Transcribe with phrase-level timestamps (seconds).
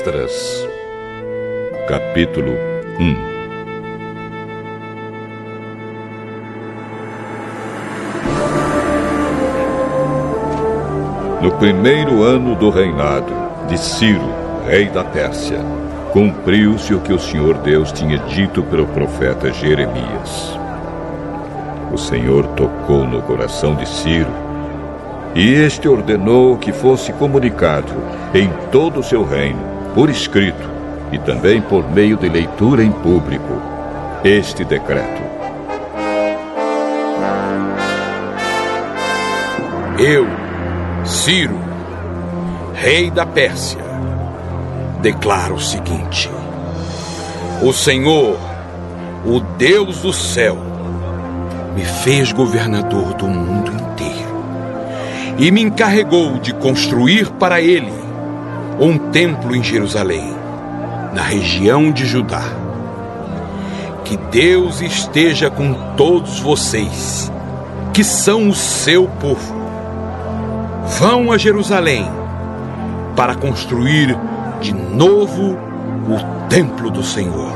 [0.00, 0.66] Esdras,
[1.86, 2.52] capítulo
[2.98, 3.16] 1
[11.42, 13.30] No primeiro ano do reinado
[13.68, 14.22] de Ciro,
[14.66, 15.58] rei da Pérsia,
[16.14, 20.58] cumpriu-se o que o Senhor Deus tinha dito pelo profeta Jeremias.
[21.92, 24.32] O Senhor tocou no coração de Ciro
[25.34, 27.92] e este ordenou que fosse comunicado
[28.34, 30.68] em todo o seu reino, por escrito
[31.12, 33.60] e também por meio de leitura em público,
[34.22, 35.20] este decreto.
[39.98, 40.26] Eu,
[41.04, 41.58] Ciro,
[42.74, 43.80] rei da Pérsia,
[45.02, 46.30] declaro o seguinte:
[47.62, 48.38] O Senhor,
[49.26, 50.56] o Deus do céu,
[51.74, 54.30] me fez governador do mundo inteiro
[55.38, 57.99] e me encarregou de construir para ele
[58.80, 60.34] um templo em Jerusalém,
[61.12, 62.42] na região de Judá.
[64.04, 67.30] Que Deus esteja com todos vocês,
[67.92, 69.60] que são o seu povo
[70.98, 72.06] Vão a Jerusalém
[73.14, 74.18] para construir
[74.60, 77.52] de novo o templo do Senhor,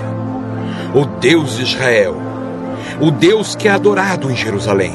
[0.95, 2.17] o Deus de Israel,
[3.01, 4.95] o Deus que é adorado em Jerusalém.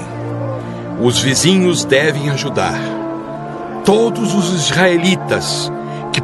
[1.02, 2.80] Os vizinhos devem ajudar.
[3.84, 5.72] Todos os israelitas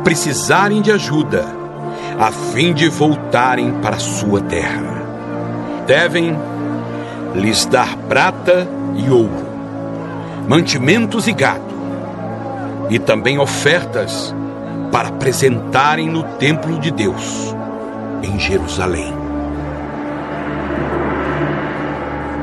[0.06, 1.44] precisarem de ajuda,
[2.20, 5.04] a fim de voltarem para sua terra.
[5.88, 6.38] Devem
[7.34, 9.46] lhes dar prata e ouro,
[10.48, 11.76] mantimentos e gado
[12.90, 14.34] e também ofertas
[14.92, 17.56] para apresentarem no templo de Deus,
[18.22, 19.12] em Jerusalém.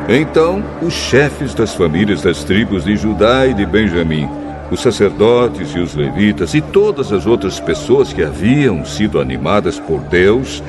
[0.09, 4.29] Então, os chefes das famílias das tribos de Judá e de Benjamim,
[4.73, 10.01] os sacerdotes e os levitas e todas as outras pessoas que haviam sido animadas por
[10.01, 10.63] Deus,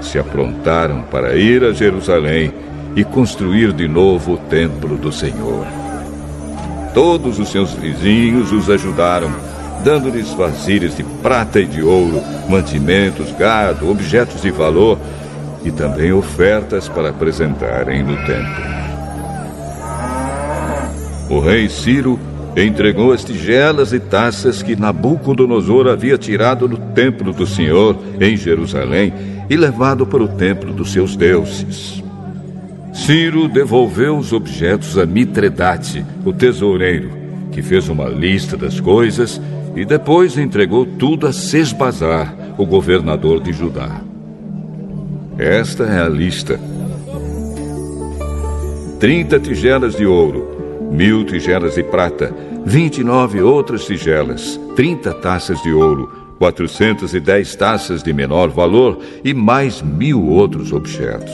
[0.00, 2.54] se aprontaram para ir a Jerusalém
[2.96, 5.66] e construir de novo o templo do Senhor.
[6.94, 9.30] Todos os seus vizinhos os ajudaram,
[9.84, 14.98] dando-lhes vasilhas de prata e de ouro, mantimentos, gado, objetos de valor
[15.62, 18.80] e também ofertas para apresentarem no templo.
[21.28, 22.18] O rei Ciro
[22.56, 29.12] entregou as tigelas e taças que Nabucodonosor havia tirado do templo do Senhor em Jerusalém
[29.48, 32.02] e levado para o templo dos seus deuses.
[32.92, 37.10] Ciro devolveu os objetos a Mitredate, o tesoureiro,
[37.52, 39.40] que fez uma lista das coisas
[39.76, 44.00] e depois entregou tudo a Sesbazar, o governador de Judá.
[45.38, 46.60] Esta é a lista:
[48.98, 50.59] 30 tigelas de ouro,
[50.90, 52.34] mil tigelas de prata,
[52.64, 60.26] 29 outras tigelas, 30 taças de ouro, 410 taças de menor valor e mais mil
[60.26, 61.32] outros objetos.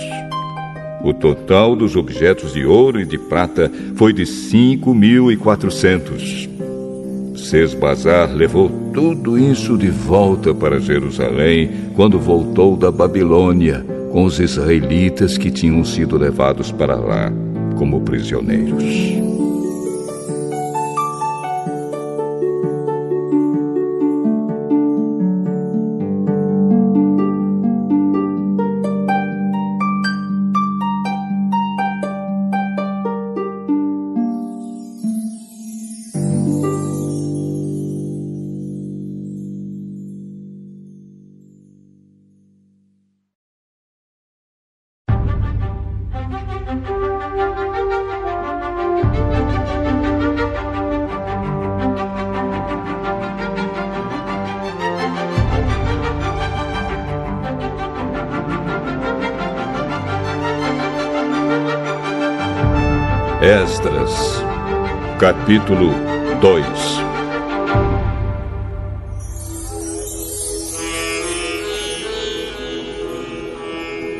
[1.03, 6.49] O total dos objetos de ouro e de prata foi de cinco mil e quatrocentos.
[7.37, 15.39] Sesbazar levou tudo isso de volta para Jerusalém quando voltou da Babilônia com os israelitas
[15.39, 17.33] que tinham sido levados para lá
[17.77, 19.26] como prisioneiros.
[65.47, 65.93] Capítulo
[66.41, 66.66] 2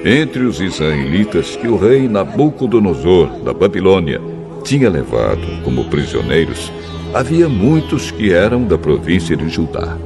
[0.05, 4.21] Entre os israelitas que o rei Nabucodonosor, da Babilônia,
[4.63, 6.73] tinha levado como prisioneiros,
[7.13, 9.99] havia muitos que eram da província de Judá.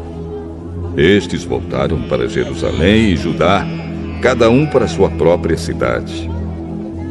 [0.97, 3.67] Estes voltaram para Jerusalém e Judá,
[4.23, 6.31] cada um para sua própria cidade.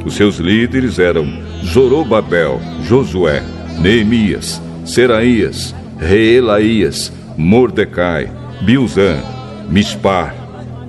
[0.03, 1.27] Os seus líderes eram
[1.63, 8.31] Zorobabel, Josué, Neemias, Seraías, Reelaías, Mordecai,
[8.61, 9.21] Bilzan,
[9.69, 10.33] Mispar,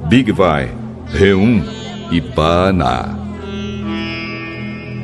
[0.09, 0.71] Bigvai,
[1.09, 1.63] Reum
[2.11, 3.21] e Baaná.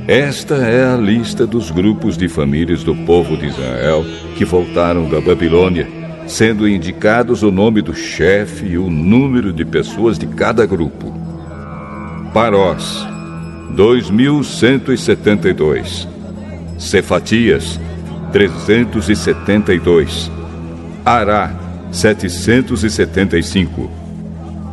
[0.08, 4.06] Esta é a lista dos grupos de famílias do povo de Israel
[4.36, 5.88] que voltaram da Babilônia,
[6.28, 11.12] sendo indicados o nome do chefe e o número de pessoas de cada grupo.
[12.32, 13.04] Parós,
[13.70, 16.06] 2172.
[16.78, 17.80] Cefatias,
[18.32, 20.30] 372.
[21.04, 21.54] Ará,
[21.90, 23.90] 775.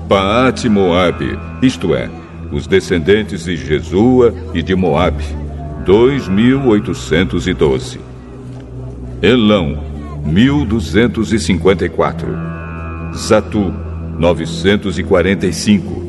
[0.07, 2.09] Paate Moabe, isto é,
[2.51, 5.23] os descendentes de Jesua e de Moabe,
[5.85, 8.01] 2812.
[9.21, 9.81] Elão,
[10.25, 12.27] 1254.
[13.15, 13.73] Zatu,
[14.19, 16.03] 945.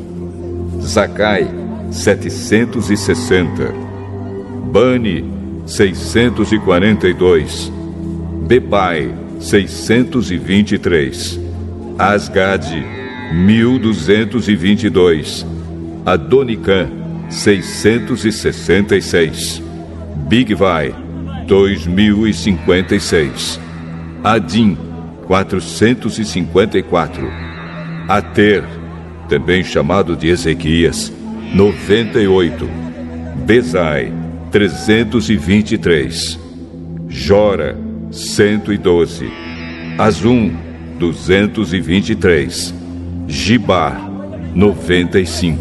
[0.80, 1.48] Zacai,
[1.90, 3.72] 760.
[4.72, 5.33] Bani,
[5.66, 7.72] 642.
[8.46, 11.40] Bebai, 623.
[11.98, 12.84] Asgade,
[13.32, 15.46] 1222.
[16.04, 16.86] Adonicã,
[17.30, 19.62] 666.
[20.28, 20.94] Bigvai,
[21.46, 23.58] 2056.
[24.22, 24.76] Adim,
[25.26, 27.26] 454.
[28.08, 28.62] Ater,
[29.28, 31.10] também chamado de Ezequias,
[31.54, 32.68] 98.
[33.46, 34.12] Bezai,
[34.54, 36.38] 323.
[37.08, 37.76] Jora,
[38.12, 39.28] 112.
[39.98, 40.52] Azum,
[40.96, 42.72] 223.
[43.26, 44.08] Gibar,
[44.54, 45.58] 95.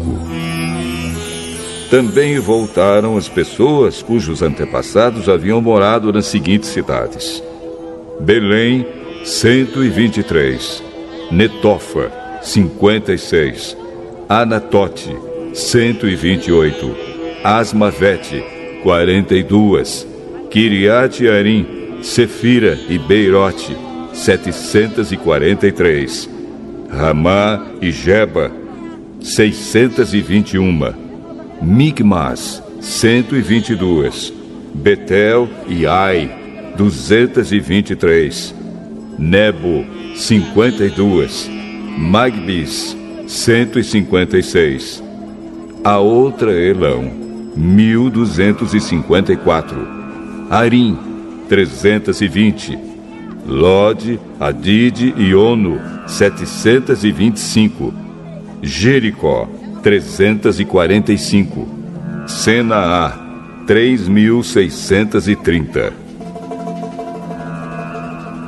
[1.90, 7.42] Também voltaram as pessoas cujos antepassados haviam morado nas seguintes cidades:
[8.20, 8.86] Belém,
[9.24, 10.84] 123.
[11.32, 13.76] Netofa, 56.
[14.28, 15.16] Anatote,
[15.52, 16.96] 128.
[17.42, 18.53] Asmavete,
[18.84, 20.06] 42.
[20.50, 23.74] Kiriat Arim, Sefira e Beirote,
[24.12, 26.28] 743.
[26.90, 28.52] Ramá e Jeba,
[29.20, 30.92] 621.
[31.62, 34.34] Migmas, 122.
[34.74, 36.30] Betel e Ai,
[36.76, 38.54] 223.
[39.18, 41.48] Nebo, 52.
[41.96, 42.94] Magbis,
[43.26, 45.02] 156.
[45.82, 47.23] A outra Elão,
[47.56, 49.88] 1254.
[50.50, 50.98] Arim,
[51.48, 52.78] 320.
[53.46, 57.94] Lode, Adide e Ono, 725.
[58.62, 59.48] Jericó,
[59.82, 61.66] 345.
[62.26, 63.12] Senaá,
[63.66, 66.04] 3630.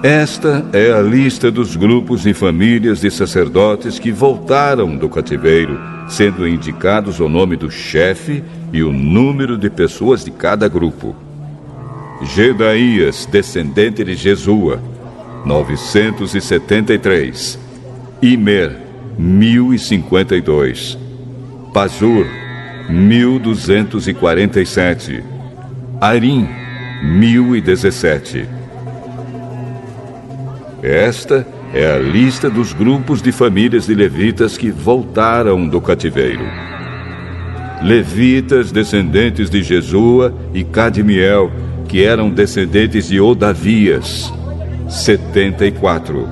[0.03, 6.47] Esta é a lista dos grupos e famílias de sacerdotes que voltaram do cativeiro, sendo
[6.47, 8.45] indicados o nome do chefe
[8.77, 11.17] e o número de pessoas de cada grupo.
[12.23, 14.79] Gedaías, descendente de Jesua,
[15.47, 17.59] 973.
[18.21, 18.77] Imer,
[19.19, 20.99] 1052.
[21.73, 22.27] Pazur,
[22.91, 25.25] 1247.
[25.99, 26.47] Arim,
[27.03, 28.47] 1017.
[30.83, 36.45] Esta é a lista dos grupos de famílias de levitas que voltaram do cativeiro.
[37.83, 41.53] Levitas, descendentes de Jesua e Cadmiel,
[41.89, 44.33] que eram descendentes de Odavias,
[44.89, 46.29] 74.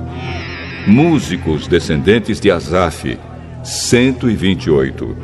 [0.87, 3.17] Músicos descendentes de Asaf,
[3.63, 5.15] 128.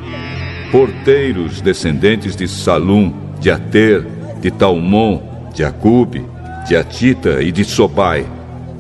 [0.72, 4.06] Porteiros descendentes de Salum, de Ater,
[4.42, 5.22] de Talmon,
[5.54, 6.24] de Acube,
[6.68, 8.26] de Atita e de Sobai.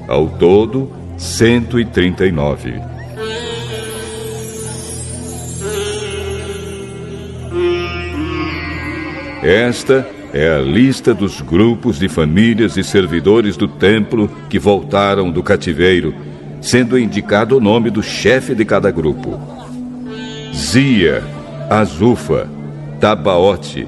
[0.07, 2.90] Ao todo, 139.
[9.41, 15.41] Esta é a lista dos grupos de famílias e servidores do templo que voltaram do
[15.41, 16.13] cativeiro,
[16.61, 19.39] sendo indicado o nome do chefe de cada grupo:
[20.53, 21.23] Zia,
[21.69, 22.47] Azufa,
[22.99, 23.87] Tabaote,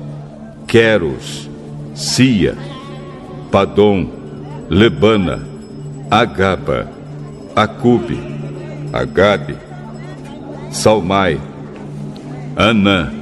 [0.66, 1.48] Queros,
[1.94, 2.56] Sia,
[3.52, 4.10] Padom,
[4.68, 5.48] Lebana,
[6.10, 6.90] Agaba,
[7.56, 8.20] Acube,
[8.92, 9.56] Agabe,
[10.72, 11.40] Salmai,
[12.56, 13.14] Anã,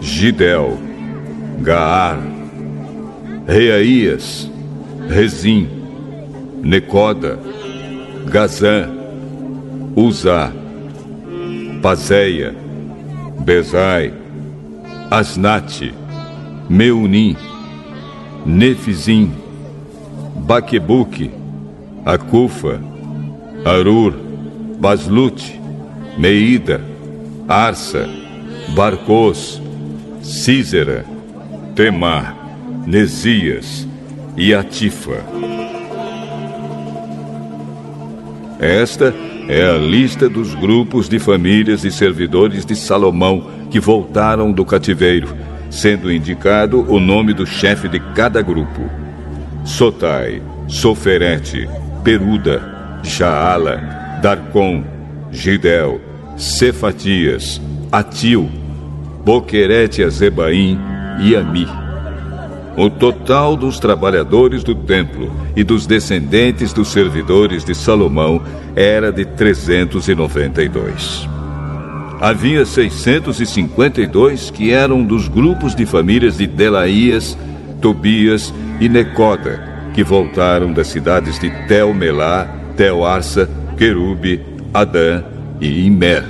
[0.00, 0.93] Gidel,
[1.60, 2.18] Gaar,
[3.46, 4.50] Reaías,
[5.08, 5.68] Rezim,
[6.62, 7.38] Necoda,
[8.26, 8.88] Gazã,
[9.96, 10.52] Uzá,
[11.82, 12.54] Pazéia,
[13.40, 14.12] Bezai,
[15.10, 15.92] Asnate,
[16.68, 17.36] Meunim,
[18.46, 19.30] Nefizim,
[20.36, 21.30] Baquebuque,
[22.04, 22.80] Acufa,
[23.64, 24.12] Arur,
[24.80, 25.60] Baslute,
[26.18, 26.80] Meida,
[27.48, 28.08] Arsa,
[28.74, 29.60] Barcos,
[30.22, 31.04] Císera,
[31.74, 32.36] Temar,
[32.86, 33.86] Nesias
[34.36, 35.24] e Atifa.
[38.60, 39.12] Esta
[39.48, 45.34] é a lista dos grupos de famílias e servidores de Salomão que voltaram do cativeiro,
[45.68, 48.88] sendo indicado o nome do chefe de cada grupo:
[49.64, 51.68] Sotai, Soferete,
[52.04, 54.84] Peruda, Jaala, Darcon,
[55.32, 56.00] Gidel,
[56.36, 58.48] Cefatias, Atil,
[59.24, 61.66] Boquerete Azebaim e Ami.
[62.76, 68.42] O total dos trabalhadores do templo e dos descendentes dos servidores de Salomão
[68.74, 71.28] era de 392.
[72.20, 77.38] Havia 652 que eram dos grupos de famílias de Delaías,
[77.80, 84.40] Tobias e Necoda, que voltaram das cidades de Tel-Melá, Tel-Arsa, Querube,
[84.72, 85.22] Adã
[85.60, 86.24] e Imer.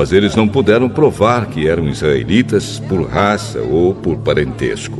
[0.00, 4.98] Mas eles não puderam provar que eram israelitas por raça ou por parentesco.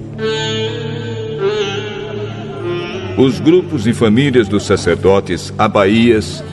[3.17, 6.45] Os grupos e famílias dos sacerdotes Abaías,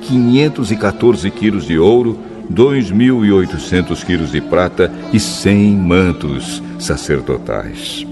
[0.04, 2.18] 514 quilos de ouro
[2.50, 8.06] 2.800 quilos de prata e 100 mantos sacerdotais.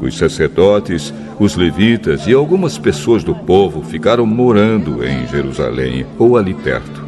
[0.00, 6.54] Os sacerdotes, os levitas e algumas pessoas do povo ficaram morando em Jerusalém ou ali
[6.54, 7.01] perto.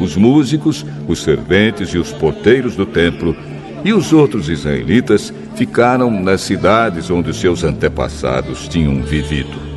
[0.00, 3.36] Os músicos, os serventes e os porteiros do templo
[3.84, 9.75] e os outros israelitas ficaram nas cidades onde seus antepassados tinham vivido.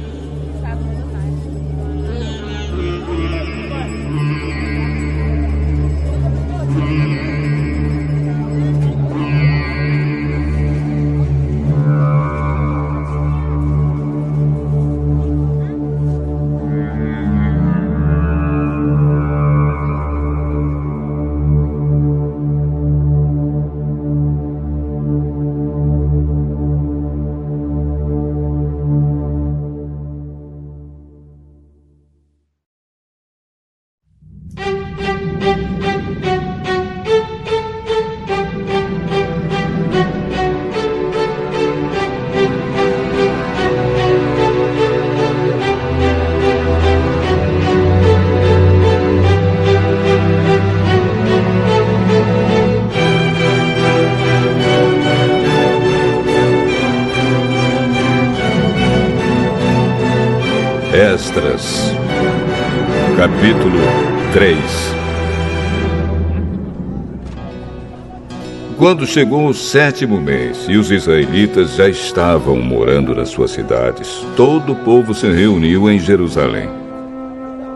[68.76, 74.72] Quando chegou o sétimo mês e os israelitas já estavam morando nas suas cidades, todo
[74.72, 76.70] o povo se reuniu em Jerusalém.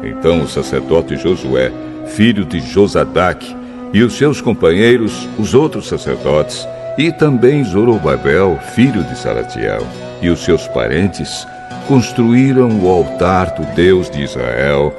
[0.02, 1.72] Então o sacerdote Josué,
[2.08, 3.46] filho de Josadac,
[3.94, 6.68] e os seus companheiros, os outros sacerdotes,
[6.98, 9.86] e também Zorobabel, filho de Salatiel,
[10.20, 11.46] e os seus parentes,
[11.88, 14.94] construíram o altar do Deus de Israel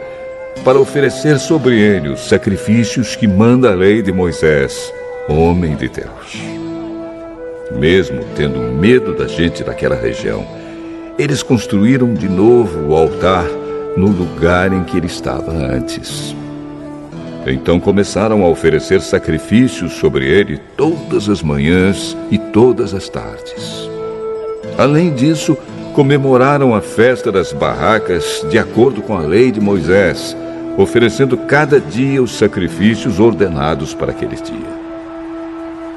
[0.65, 4.93] para oferecer sobre ele os sacrifícios que manda a lei de Moisés
[5.29, 6.43] homem de Deus.
[7.73, 10.47] Mesmo tendo medo da gente daquela região,
[11.19, 13.47] eles construíram de novo o altar
[13.97, 16.35] no lugar em que ele estava antes.
[17.47, 23.89] Então começaram a oferecer sacrifícios sobre ele todas as manhãs e todas as tardes.
[24.79, 25.57] Além disso,
[25.95, 30.37] comemoraram a festa das barracas de acordo com a lei de Moisés,
[30.77, 34.85] oferecendo cada dia os sacrifícios ordenados para aquele dia.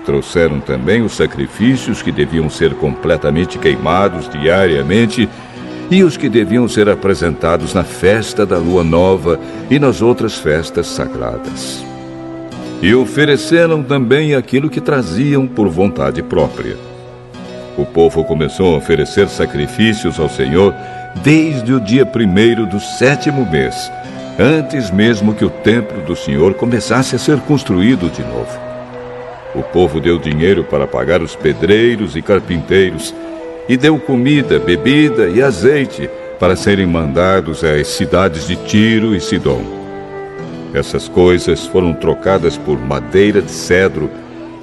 [0.06, 5.28] Trouxeram também os sacrifícios que deviam ser completamente queimados diariamente
[5.90, 10.86] e os que deviam ser apresentados na festa da lua nova e nas outras festas
[10.86, 11.84] sagradas.
[12.84, 16.87] E ofereceram também aquilo que traziam por vontade própria.
[17.78, 20.74] O povo começou a oferecer sacrifícios ao Senhor
[21.24, 23.92] desde o dia primeiro do sétimo mês,
[24.40, 28.60] antes mesmo que o templo do Senhor começasse a ser construído de novo.
[29.54, 33.14] O povo deu dinheiro para pagar os pedreiros e carpinteiros,
[33.70, 39.62] e deu comida, bebida e azeite para serem mandados às cidades de Tiro e Sidom.
[40.74, 44.10] Essas coisas foram trocadas por madeira de cedro,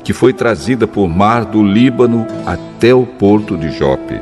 [0.04, 4.20] que foi trazida por mar do Líbano até o porto de Jope.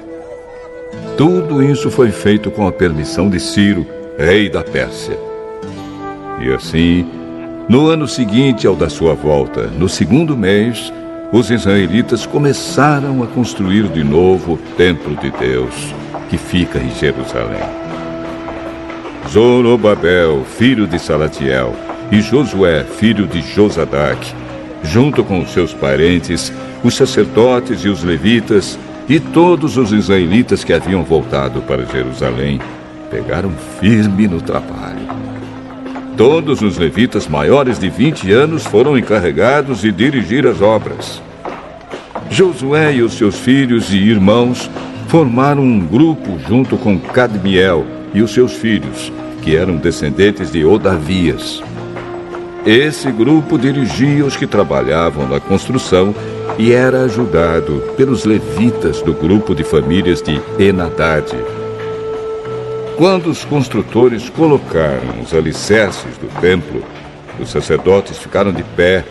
[1.19, 3.85] Tudo isso foi feito com a permissão de Ciro,
[4.17, 5.19] rei da Pérsia.
[6.41, 7.07] E assim,
[7.69, 10.93] no ano seguinte ao da sua volta, no segundo mês,
[11.33, 15.95] os israelitas começaram a construir de novo o templo de Deus,
[16.31, 17.63] que fica em Jerusalém.
[19.29, 21.75] Zorobabel, filho de Salatiel,
[22.11, 24.35] e Josué, filho de Josadac,
[24.85, 30.73] junto com os seus parentes, os sacerdotes e os levitas, e todos os israelitas que
[30.73, 32.61] haviam voltado para Jerusalém,
[33.11, 35.07] pegaram firme no trabalho.
[36.17, 41.23] Todos os levitas maiores de 20 anos foram encarregados de dirigir as obras.
[42.31, 44.71] Josué e os seus filhos e irmãos
[45.09, 47.85] formaram um grupo junto com Cadmiel
[48.15, 49.13] e os seus filhos,
[49.43, 51.63] que eram descendentes de Odavias.
[52.65, 56.15] Esse grupo dirigia os que trabalhavam na construção
[56.57, 61.37] e era ajudado pelos levitas do grupo de famílias de Enadade.
[62.97, 66.85] Quando os construtores colocaram os alicerces do templo,
[67.41, 69.05] os sacerdotes ficaram de pé,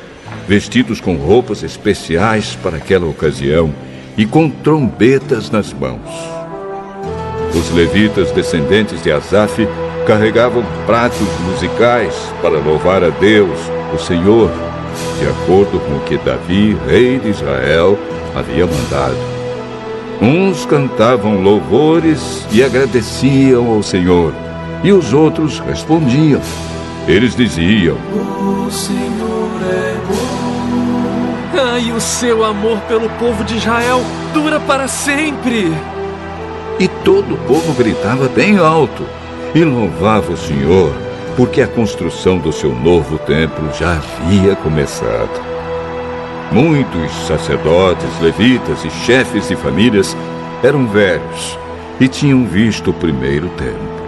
[0.48, 3.74] vestidos com roupas especiais para aquela ocasião
[4.18, 6.00] e com trombetas nas mãos.
[7.54, 9.68] Os levitas descendentes de Asaf
[10.06, 13.60] carregavam pratos musicais para louvar a Deus,
[13.94, 14.52] o Senhor,
[15.20, 17.98] de acordo com o que Davi, rei de Israel,
[18.36, 19.18] havia mandado.
[20.22, 24.34] Uns cantavam louvores e agradeciam ao Senhor,
[24.84, 26.42] e os outros respondiam.
[27.08, 31.72] Eles diziam: O Senhor é bom.
[31.74, 34.02] Ai, o seu amor pelo povo de Israel
[34.34, 35.72] dura para sempre.
[36.80, 39.04] E todo o povo gritava bem alto
[39.54, 40.94] e louvava o Senhor,
[41.36, 45.42] porque a construção do seu novo templo já havia começado.
[46.52, 50.16] Muitos sacerdotes, levitas e chefes de famílias
[50.64, 51.58] eram velhos
[52.00, 54.02] e tinham visto o primeiro templo.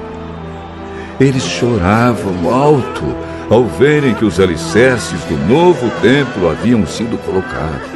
[1.20, 3.16] Eles choravam alto
[3.50, 7.92] ao verem que os alicerces do novo templo haviam sido colocados.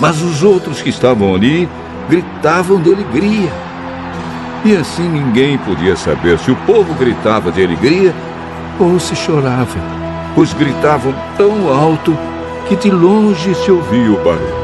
[0.00, 1.68] Mas os outros que estavam ali
[2.08, 3.71] gritavam de alegria.
[4.64, 8.14] E assim ninguém podia saber se o povo gritava de alegria
[8.78, 9.78] ou se chorava,
[10.34, 12.16] pois gritavam tão alto
[12.68, 14.61] que de longe se ouvia o barulho.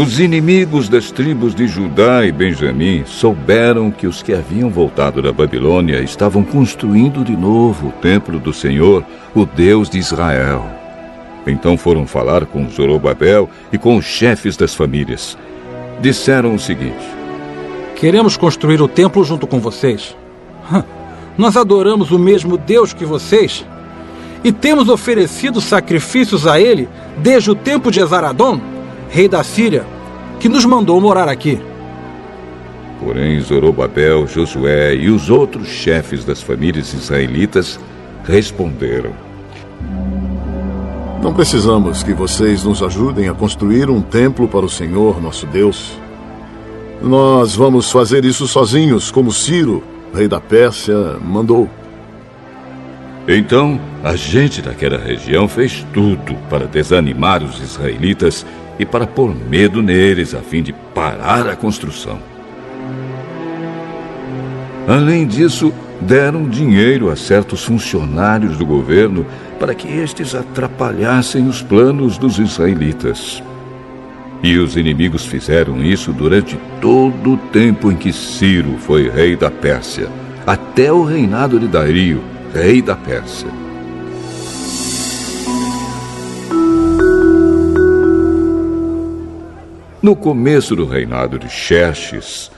[0.00, 5.30] Os inimigos das tribos de Judá e Benjamim souberam que os que haviam voltado da
[5.30, 10.64] Babilônia estavam construindo de novo o templo do Senhor, o Deus de Israel.
[11.46, 15.36] Então foram falar com Zorobabel e com os chefes das famílias.
[16.00, 17.06] Disseram o seguinte:
[17.96, 20.16] Queremos construir o templo junto com vocês.
[21.36, 23.66] Nós adoramos o mesmo Deus que vocês
[24.42, 28.58] e temos oferecido sacrifícios a ele desde o tempo de Esaradom,
[29.10, 29.84] rei da Síria,
[30.38, 31.60] que nos mandou morar aqui.
[33.00, 37.80] Porém, Zorobabel, Josué e os outros chefes das famílias israelitas
[38.24, 39.10] responderam:
[41.22, 45.98] Não precisamos que vocês nos ajudem a construir um templo para o Senhor nosso Deus.
[47.02, 49.82] Nós vamos fazer isso sozinhos, como Ciro,
[50.14, 51.68] rei da Pérsia, mandou.
[53.26, 58.44] Então, a gente daquela região fez tudo para desanimar os israelitas
[58.80, 62.18] e para pôr medo neles a fim de parar a construção.
[64.88, 69.26] Além disso, deram dinheiro a certos funcionários do governo
[69.58, 73.42] para que estes atrapalhassem os planos dos israelitas.
[74.42, 79.50] E os inimigos fizeram isso durante todo o tempo em que Ciro foi rei da
[79.50, 80.08] Pérsia,
[80.46, 82.22] até o reinado de Dario,
[82.54, 83.48] rei da Pérsia.
[90.02, 92.50] No começo do reinado de Xerxes,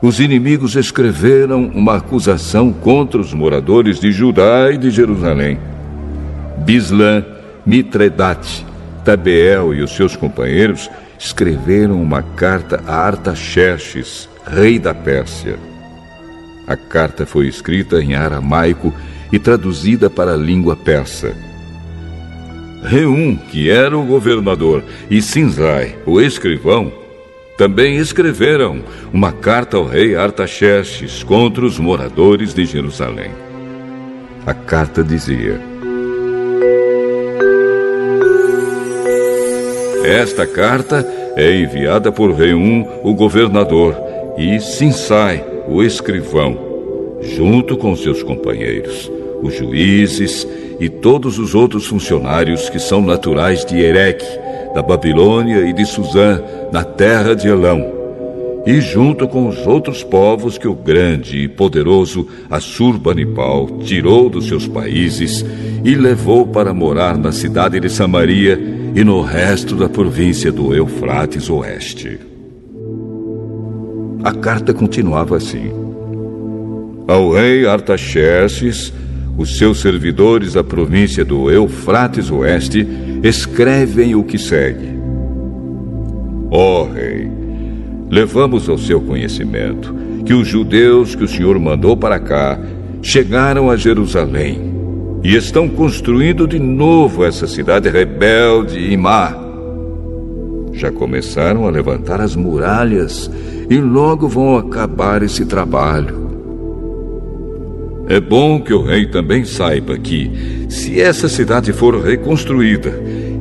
[0.00, 5.58] os inimigos escreveram uma acusação contra os moradores de Judá e de Jerusalém.
[6.58, 7.24] Bislã,
[7.66, 8.64] Mitredate,
[9.04, 15.58] Tabeel e os seus companheiros escreveram uma carta a Artaxerxes, rei da Pérsia.
[16.64, 18.94] A carta foi escrita em aramaico
[19.32, 21.34] e traduzida para a língua persa.
[22.84, 26.92] Reum, que era o governador, e Sinzai, o escrivão,
[27.56, 33.30] também escreveram uma carta ao rei Artaxerxes contra os moradores de Jerusalém.
[34.46, 35.58] A carta dizia:
[40.04, 43.96] Esta carta é enviada por Reum, o governador,
[44.36, 49.10] e Sinsai, o escrivão, junto com seus companheiros,
[49.42, 50.46] os juízes
[50.80, 54.26] e todos os outros funcionários que são naturais de Ereque,
[54.74, 57.92] da Babilônia e de Suzã, na terra de Elão,
[58.66, 64.66] e junto com os outros povos que o grande e poderoso Assurbanipal tirou dos seus
[64.66, 65.44] países
[65.84, 68.58] e levou para morar na cidade de Samaria
[68.94, 72.18] e no resto da província do Eufrates Oeste.
[74.24, 75.70] A carta continuava assim:
[77.06, 78.90] Ao rei Artaxerxes,
[79.36, 82.86] os seus servidores da província do Eufrates Oeste
[83.22, 84.94] escrevem o que segue.
[86.50, 87.28] Ó oh, rei,
[88.10, 89.94] levamos ao seu conhecimento
[90.24, 92.58] que os judeus que o Senhor mandou para cá
[93.02, 94.72] chegaram a Jerusalém
[95.22, 99.34] e estão construindo de novo essa cidade rebelde e má.
[100.72, 103.30] Já começaram a levantar as muralhas
[103.70, 106.23] e logo vão acabar esse trabalho.
[108.08, 112.92] É bom que o rei também saiba que, se essa cidade for reconstruída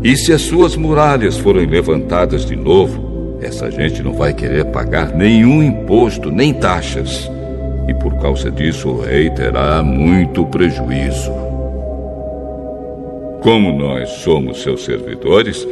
[0.02, 5.13] e se as suas muralhas forem levantadas de novo, essa gente não vai querer pagar
[5.13, 7.30] nenhum imposto nem taxas.
[7.89, 11.32] E por causa disso o rei terá muito prejuízo.
[13.41, 15.67] Como nós somos seus servidores,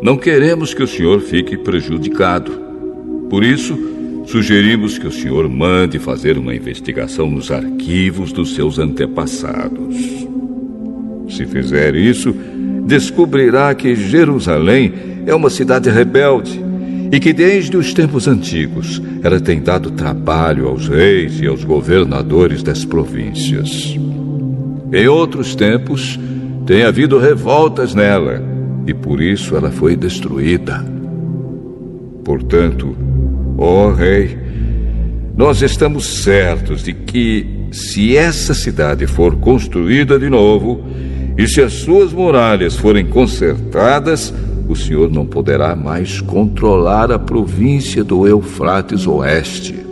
[0.00, 2.52] não queremos que o senhor fique prejudicado.
[3.28, 3.95] Por isso,
[4.26, 9.96] sugerimos que o senhor mande fazer uma investigação nos arquivos dos seus antepassados.
[11.28, 12.34] Se fizer isso,
[12.86, 14.92] descobrirá que Jerusalém
[15.26, 16.64] é uma cidade rebelde
[17.10, 22.62] e que desde os tempos antigos ela tem dado trabalho aos reis e aos governadores
[22.62, 23.96] das províncias.
[24.92, 26.18] Em outros tempos,
[26.66, 28.42] tem havido revoltas nela
[28.86, 30.84] e por isso ela foi destruída.
[32.24, 32.96] Portanto,
[33.58, 34.38] Oh, Rei,
[35.34, 40.84] nós estamos certos de que, se essa cidade for construída de novo
[41.38, 44.32] e se as suas muralhas forem consertadas,
[44.68, 49.86] o Senhor não poderá mais controlar a província do Eufrates Oeste.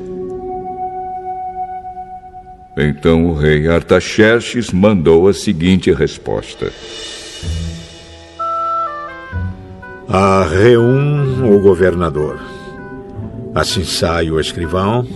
[2.77, 6.71] Então o rei Artaxerxes mandou a seguinte resposta:
[10.09, 12.54] A Reum, o governador
[13.55, 15.07] Assim sai o escrivão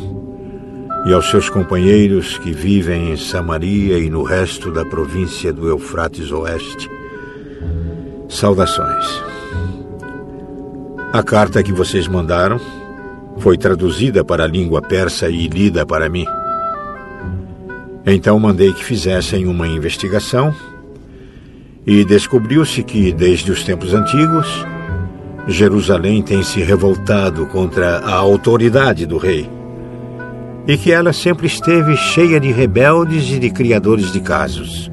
[1.07, 6.31] e aos seus companheiros que vivem em Samaria e no resto da província do Eufrates
[6.31, 6.89] Oeste.
[8.29, 9.07] Saudações.
[11.13, 12.61] A carta que vocês mandaram
[13.39, 16.27] foi traduzida para a língua persa e lida para mim.
[18.07, 20.55] Então mandei que fizessem uma investigação
[21.85, 24.47] e descobriu-se que, desde os tempos antigos,
[25.49, 29.51] Jerusalém tem se revoltado contra a autoridade do rei
[30.67, 34.91] e que ela sempre esteve cheia de rebeldes e de criadores de casos.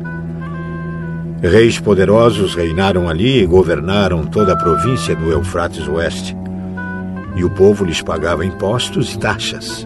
[1.41, 6.35] Reis poderosos reinaram ali e governaram toda a província do Eufrates Oeste,
[7.35, 9.85] e o povo lhes pagava impostos e taxas.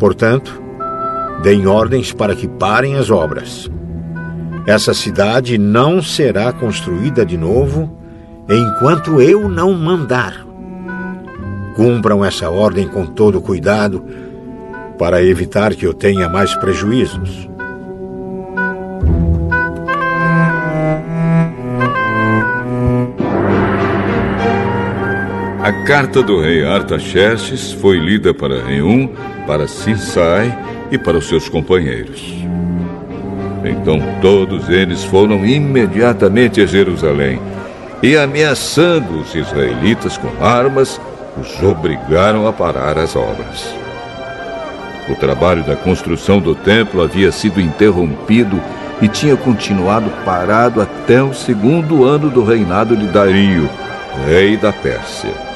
[0.00, 0.60] Portanto,
[1.44, 3.70] deem ordens para que parem as obras.
[4.66, 7.99] Essa cidade não será construída de novo
[8.56, 10.44] enquanto eu não mandar.
[11.76, 14.04] Cumpram essa ordem com todo cuidado
[14.98, 17.48] para evitar que eu tenha mais prejuízos.
[25.62, 29.08] A carta do rei Artaxerxes foi lida para Reum,
[29.46, 30.58] para Sinsai
[30.90, 32.34] e para os seus companheiros.
[33.64, 37.40] Então todos eles foram imediatamente a Jerusalém
[38.02, 41.00] e, ameaçando os israelitas com armas,
[41.38, 43.74] os obrigaram a parar as obras.
[45.08, 48.60] O trabalho da construção do templo havia sido interrompido
[49.02, 53.68] e tinha continuado parado até o segundo ano do reinado de Dario,
[54.26, 55.49] rei da Pérsia.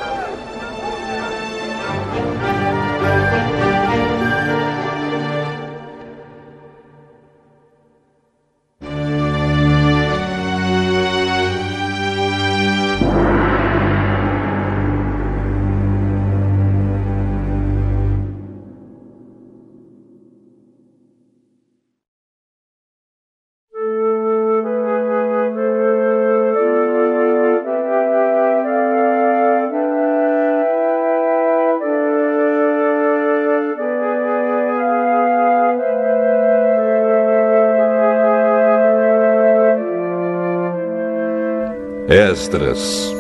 [42.35, 43.15] Esdras,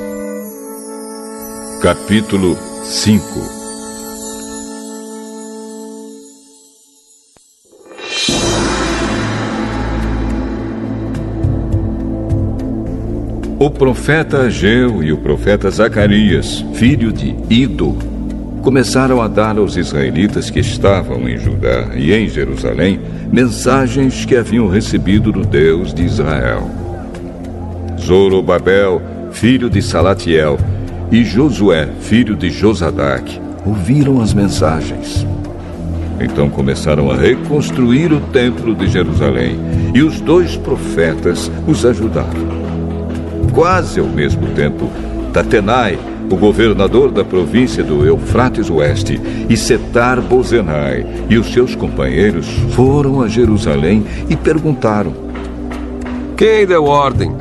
[1.80, 3.22] capítulo 5
[13.60, 17.96] O profeta Ageu e o profeta Zacarias, filho de Ido,
[18.62, 23.00] começaram a dar aos israelitas que estavam em Judá e em Jerusalém
[23.32, 26.83] mensagens que haviam recebido do Deus de Israel.
[28.04, 29.00] Zorobabel,
[29.32, 30.58] filho de Salatiel,
[31.10, 35.26] e Josué, filho de Josadac, ouviram as mensagens.
[36.20, 39.58] Então começaram a reconstruir o templo de Jerusalém,
[39.94, 42.64] e os dois profetas os ajudaram.
[43.54, 44.90] Quase ao mesmo tempo,
[45.32, 45.98] Tatenai,
[46.30, 53.22] o governador da província do Eufrates Oeste, e Setar Bozenai e os seus companheiros foram
[53.22, 55.14] a Jerusalém e perguntaram:
[56.36, 57.32] Quem deu ordem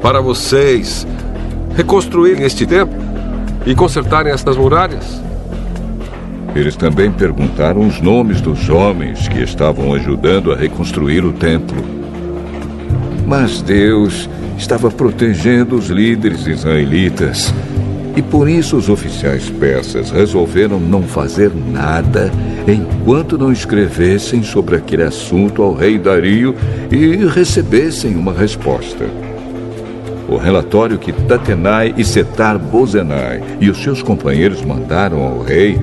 [0.00, 1.06] para vocês
[1.76, 2.98] reconstruírem este templo
[3.66, 5.22] e consertarem estas muralhas?
[6.54, 11.84] Eles também perguntaram os nomes dos homens que estavam ajudando a reconstruir o templo.
[13.26, 17.52] Mas Deus estava protegendo os líderes israelitas.
[18.16, 22.32] E por isso os oficiais persas resolveram não fazer nada
[22.66, 26.56] enquanto não escrevessem sobre aquele assunto ao rei Dario
[26.90, 29.27] e recebessem uma resposta.
[30.28, 35.80] O relatório que Tatenai e Setar Bozenai e os seus companheiros mandaram ao rei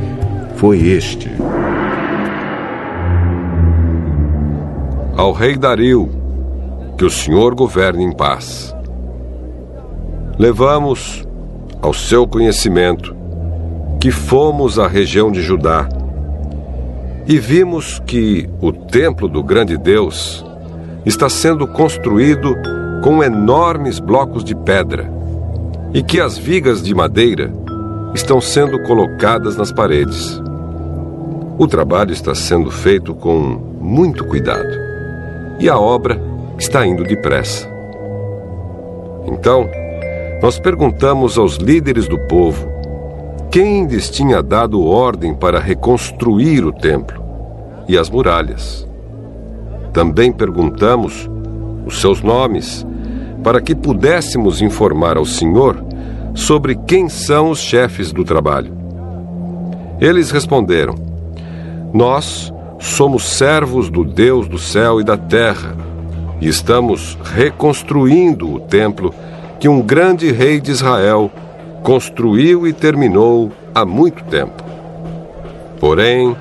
[0.56, 1.32] foi este.
[5.18, 6.12] Ao rei Dario,
[6.96, 8.76] que o senhor governe em paz.
[10.38, 11.28] Levamos
[11.82, 13.16] ao seu conhecimento
[14.00, 15.90] que fomos à região de Judá
[17.26, 20.46] e vimos que o templo do grande Deus
[21.04, 22.56] está sendo construído
[23.06, 25.08] com enormes blocos de pedra
[25.94, 27.54] e que as vigas de madeira
[28.15, 30.41] estão sendo colocadas nas paredes.
[31.56, 33.38] O trabalho está sendo feito com
[33.80, 34.76] muito cuidado
[35.60, 36.20] e a obra
[36.58, 37.70] está indo depressa.
[39.28, 39.70] Então,
[40.41, 42.68] nós perguntamos aos líderes do povo
[43.52, 47.24] quem lhes tinha dado ordem para reconstruir o templo
[47.88, 48.88] e as muralhas.
[49.94, 51.30] Também perguntamos
[51.86, 52.84] os seus nomes
[53.46, 55.86] para que pudéssemos informar ao Senhor
[56.34, 58.76] sobre quem são os chefes do trabalho.
[60.02, 60.96] Eles responderam:
[61.94, 65.76] Nós somos servos do Deus do céu e da terra
[66.42, 69.14] e estamos reconstruindo o templo
[69.60, 71.32] que um grande rei de Israel
[71.84, 74.64] construiu e terminou há muito tempo.
[75.80, 76.36] Porém,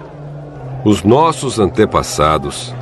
[0.87, 2.75] os nossos antepassados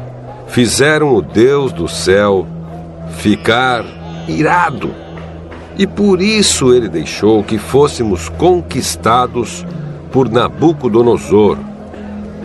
[0.46, 2.46] fizeram o Deus do céu
[3.16, 3.84] ficar
[4.28, 4.90] irado.
[5.78, 9.64] E por isso ele deixou que fôssemos conquistados
[10.10, 11.56] por Nabucodonosor,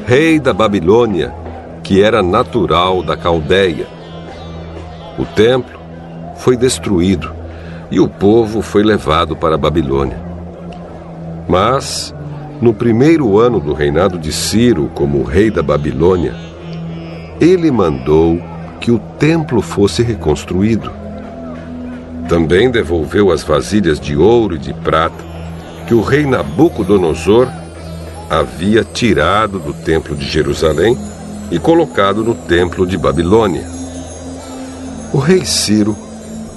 [0.06, 1.34] rei da Babilônia,
[1.84, 3.88] que era natural da Caldeia.
[5.20, 5.78] O templo
[6.38, 7.32] foi destruído
[7.92, 10.20] e o povo foi levado para a Babilônia.
[11.48, 12.14] Mas,
[12.62, 16.36] no primeiro ano do reinado de Ciro como rei da Babilônia,
[17.40, 18.42] ele mandou
[18.80, 20.92] que o templo fosse reconstruído.
[22.28, 25.26] Também devolveu as vasilhas de ouro e de prata
[25.88, 27.48] que o rei Nabucodonosor
[28.30, 30.98] havia tirado do templo de Jerusalém
[31.50, 33.66] e colocado no templo de Babilônia.
[35.14, 35.96] O rei Ciro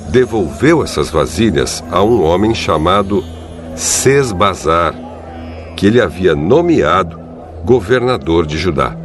[0.08, 3.22] devolveu essas vasilhas a um homem chamado
[3.76, 4.92] Sesbazar,
[5.76, 7.20] que ele havia nomeado
[7.64, 8.96] governador de Judá.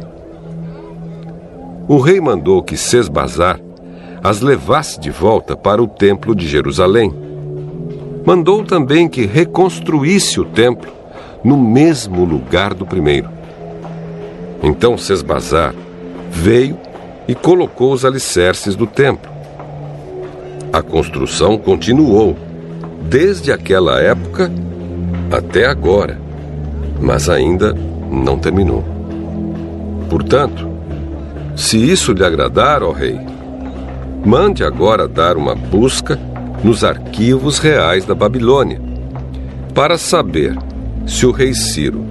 [1.86, 3.60] O rei mandou que Sesbazar
[4.22, 7.12] as levasse de volta para o templo de Jerusalém.
[8.24, 10.90] Mandou também que reconstruísse o templo
[11.44, 13.28] no mesmo lugar do primeiro.
[14.62, 15.74] Então Sesbazar
[16.30, 16.76] veio
[17.28, 19.30] e colocou os alicerces do templo.
[20.72, 22.36] A construção continuou
[23.02, 24.50] desde aquela época
[25.30, 26.20] até agora,
[27.00, 27.74] mas ainda
[28.10, 28.84] não terminou.
[30.10, 30.68] Portanto,
[31.56, 33.18] se isso lhe agradar, ó rei,
[34.26, 36.18] mande agora dar uma busca
[36.64, 38.80] nos arquivos reais da Babilônia,
[39.72, 40.58] para saber
[41.06, 42.04] se o rei Ciro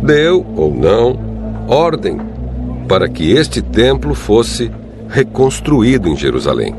[0.00, 1.18] deu ou não
[1.66, 2.20] ordem
[2.86, 4.70] para que este templo fosse
[5.08, 6.72] reconstruído em Jerusalém.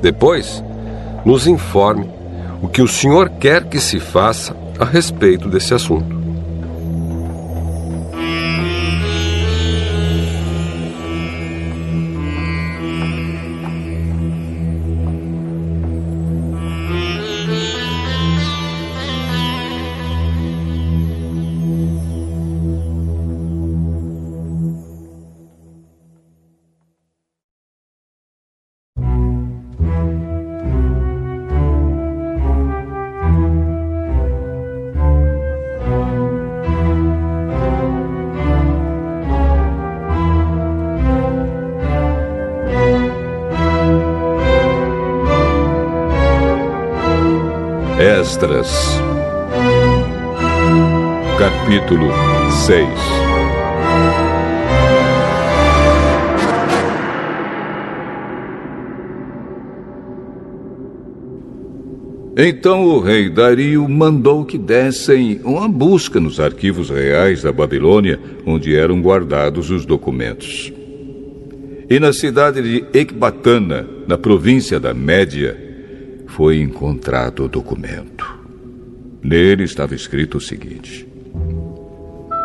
[0.00, 0.64] Depois,
[1.22, 2.08] nos informe
[2.62, 6.23] o que o senhor quer que se faça a respeito desse assunto.
[62.46, 68.76] Então o rei Dario mandou que dessem uma busca nos arquivos reais da Babilônia, onde
[68.76, 70.70] eram guardados os documentos.
[71.88, 75.58] E na cidade de Ecbatana, na província da Média,
[76.26, 78.38] foi encontrado o documento.
[79.22, 81.08] Nele estava escrito o seguinte: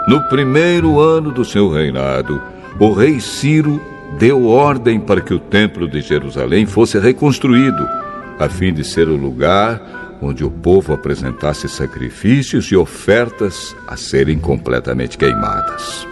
[0.08, 2.42] No primeiro ano do seu reinado,
[2.80, 3.82] o rei Ciro
[4.18, 7.99] deu ordem para que o templo de Jerusalém fosse reconstruído,
[8.40, 14.38] a fim de ser o lugar onde o povo apresentasse sacrifícios e ofertas a serem
[14.38, 16.08] completamente queimadas.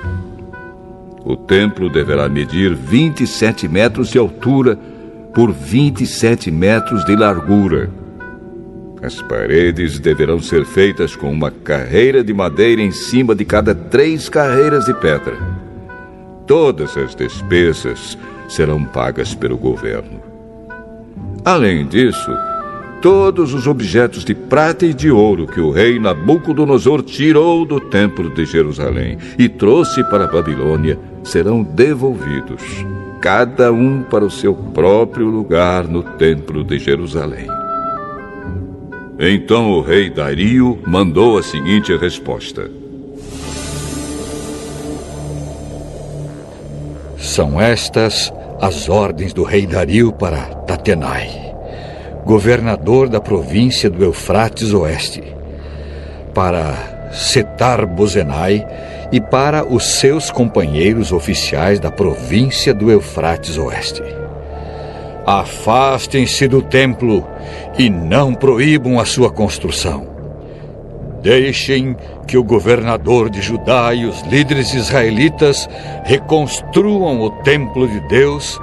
[1.23, 4.77] O templo deverá medir 27 metros de altura
[5.33, 7.89] por 27 metros de largura.
[9.01, 14.29] As paredes deverão ser feitas com uma carreira de madeira em cima de cada três
[14.29, 15.37] carreiras de pedra.
[16.47, 20.36] Todas as despesas serão pagas pelo governo.
[21.47, 22.29] Além disso,
[23.01, 28.29] todos os objetos de prata e de ouro que o rei Nabucodonosor tirou do templo
[28.29, 32.61] de Jerusalém e trouxe para a Babilônia serão devolvidos
[33.21, 37.47] cada um para o seu próprio lugar no Templo de Jerusalém.
[39.17, 42.69] Então o rei Dario mandou a seguinte resposta:
[47.17, 51.55] São estas as ordens do rei Dario para Tatenai,
[52.25, 55.23] governador da província do Eufrates Oeste,
[56.33, 58.65] para Setar Bozenai,
[59.11, 64.03] e para os seus companheiros oficiais da província do Eufrates Oeste.
[65.25, 67.25] Afastem-se do templo
[67.77, 70.07] e não proíbam a sua construção.
[71.21, 71.95] Deixem
[72.27, 75.67] que o governador de Judá e os líderes israelitas
[76.03, 78.59] reconstruam o templo de Deus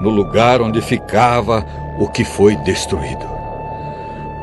[0.00, 1.64] no lugar onde ficava
[1.98, 3.26] o que foi destruído.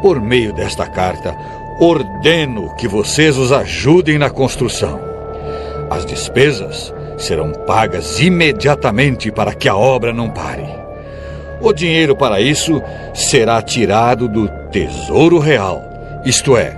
[0.02, 1.38] Por meio desta carta,
[1.80, 5.14] ordeno que vocês os ajudem na construção
[5.94, 10.68] as despesas serão pagas imediatamente para que a obra não pare.
[11.62, 12.82] O dinheiro para isso
[13.14, 15.82] será tirado do Tesouro Real,
[16.26, 16.78] isto é,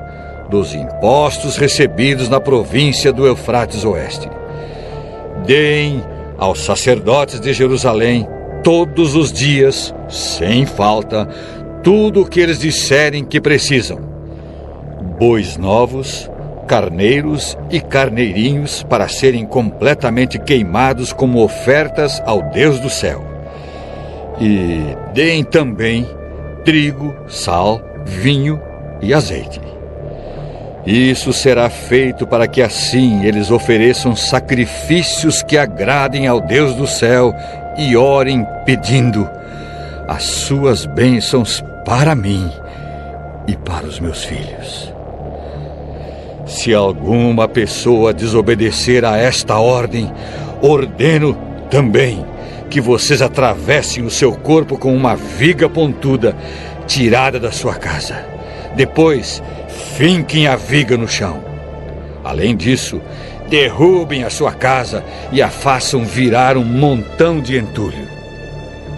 [0.50, 4.30] dos impostos recebidos na província do Eufrates Oeste.
[5.46, 6.04] Deem
[6.38, 8.28] aos sacerdotes de Jerusalém
[8.64, 11.28] todos os dias, sem falta,
[11.84, 14.00] tudo o que eles disserem que precisam:
[15.20, 16.30] bois novos,
[16.68, 23.24] carneiros e carneirinhos para serem completamente queimados como ofertas ao Deus do céu.
[24.40, 24.82] E
[25.14, 26.06] deem também
[26.66, 28.60] trigo, sal, vinho
[29.02, 29.62] e azeite.
[30.86, 37.34] Isso será feito para que assim eles ofereçam sacrifícios que agradem ao Deus do céu
[37.78, 39.28] e orem pedindo
[40.08, 42.52] as suas bênçãos para mim
[43.48, 44.94] e para os meus filhos.
[46.46, 50.12] Se alguma pessoa desobedecer a esta ordem,
[50.62, 51.36] ordeno
[51.70, 52.24] também
[52.70, 56.36] que vocês atravessem o seu corpo com uma viga pontuda
[56.86, 58.24] tirada da sua casa.
[58.76, 59.42] Depois,
[59.76, 61.44] finquem a viga no chão.
[62.24, 63.02] Além disso,
[63.50, 68.08] derrubem a sua casa e a façam virar um montão de entulho.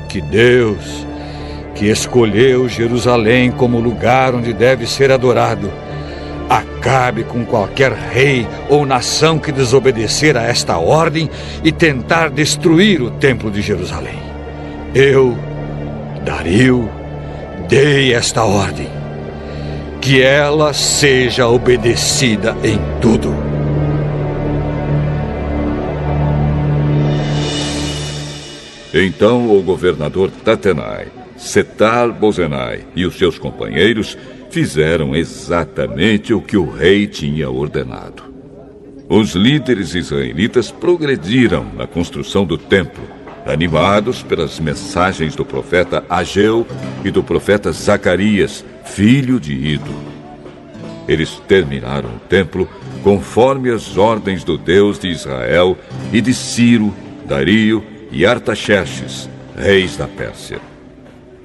[0.07, 1.05] Que Deus,
[1.75, 5.71] que escolheu Jerusalém como lugar onde deve ser adorado,
[6.49, 11.29] acabe com qualquer rei ou nação que desobedecer a esta ordem
[11.63, 14.19] e tentar destruir o templo de Jerusalém.
[14.95, 15.37] Eu,
[16.23, 16.89] Dario,
[17.67, 18.96] dei esta ordem.
[20.07, 23.35] Que ela seja obedecida em tudo.
[28.93, 34.17] Então o governador Tatenai, Setar Bozenai e os seus companheiros
[34.49, 38.23] fizeram exatamente o que o rei tinha ordenado.
[39.09, 43.03] Os líderes israelitas progrediram na construção do templo,
[43.47, 46.67] animados pelas mensagens do profeta Ageu
[47.03, 49.95] e do profeta Zacarias, filho de Ido.
[51.07, 52.67] Eles terminaram o templo
[53.03, 55.77] conforme as ordens do Deus de Israel
[56.11, 56.93] e de Ciro,
[57.25, 60.59] Dario e Artaxerxes, reis da Pérsia.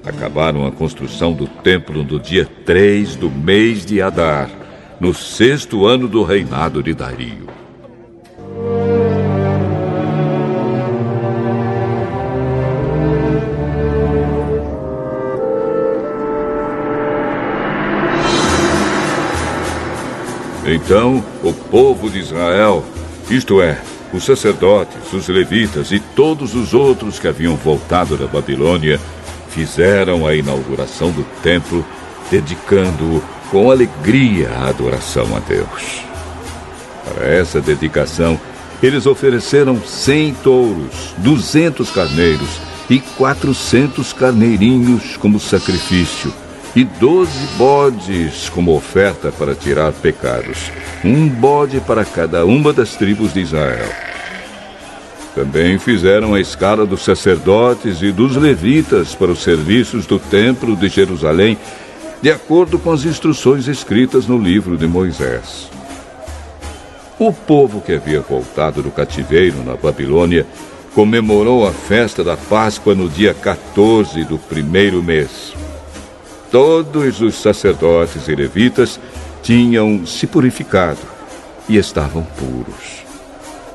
[0.05, 4.49] Acabaram a construção do templo no dia 3 do mês de Adar,
[4.99, 7.52] no sexto ano do reinado de Dario.
[20.65, 22.83] Então o povo de Israel,
[23.29, 23.81] isto é,
[24.13, 28.99] os sacerdotes, os levitas e todos os outros que haviam voltado da Babilônia
[29.49, 31.85] fizeram a inauguração do templo,
[32.31, 36.01] dedicando-o com alegria à adoração a Deus.
[37.05, 38.39] Para essa dedicação,
[38.81, 42.59] eles ofereceram cem touros, duzentos carneiros
[42.89, 46.33] e quatrocentos carneirinhos como sacrifício,
[46.75, 50.71] e doze bodes como oferta para tirar pecados,
[51.03, 53.89] um bode para cada uma das tribos de Israel.
[55.35, 60.87] Também fizeram a escala dos sacerdotes e dos levitas para os serviços do Templo de
[60.87, 61.57] Jerusalém,
[62.21, 65.69] de acordo com as instruções escritas no livro de Moisés.
[67.19, 70.45] O povo que havia voltado do cativeiro na Babilônia
[70.93, 75.53] comemorou a festa da Páscoa no dia 14 do primeiro mês.
[76.53, 78.99] Todos os sacerdotes e levitas
[79.41, 80.99] tinham se purificado
[81.67, 83.03] e estavam puros.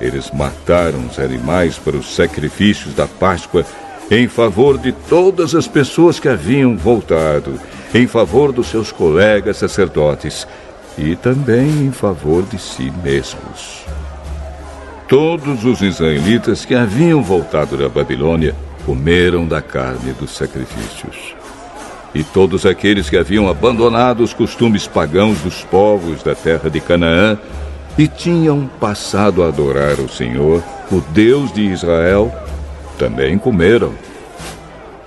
[0.01, 3.67] Eles mataram os animais para os sacrifícios da Páscoa
[4.09, 7.61] em favor de todas as pessoas que haviam voltado,
[7.93, 10.47] em favor dos seus colegas sacerdotes
[10.97, 13.85] e também em favor de si mesmos.
[15.09, 18.55] Todos os israelitas que haviam voltado da Babilônia
[18.87, 21.38] comeram da carne dos sacrifícios
[22.19, 27.39] e todos aqueles que haviam abandonado os costumes pagãos dos povos da terra de Canaã
[27.97, 30.61] e tinham passado a adorar o Senhor,
[30.91, 32.35] o Deus de Israel,
[32.99, 33.93] também comeram.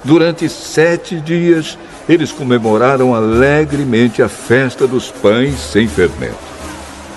[0.05, 6.37] Durante sete dias, eles comemoraram alegremente a festa dos pães sem fermento.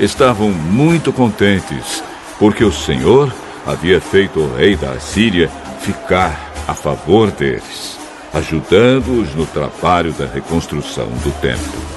[0.00, 2.02] Estavam muito contentes,
[2.36, 3.32] porque o Senhor
[3.64, 8.03] havia feito o rei da Assíria ficar a favor deles
[8.34, 11.93] ajudando-os no trabalho da reconstrução do templo.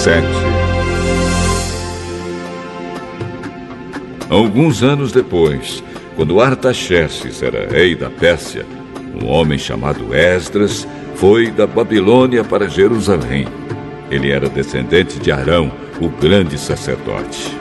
[0.00, 0.24] 7
[4.30, 5.84] Alguns anos depois,
[6.16, 8.64] quando Artaxerxes era rei da Pérsia,
[9.22, 13.46] um homem chamado Esdras foi da Babilônia para Jerusalém.
[14.10, 15.70] Ele era descendente de Arão,
[16.00, 17.54] o grande sacerdote.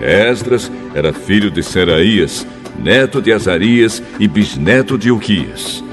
[0.00, 2.46] Esdras era filho de Seraías,
[2.78, 5.84] neto de Azarias e bisneto de Uquias.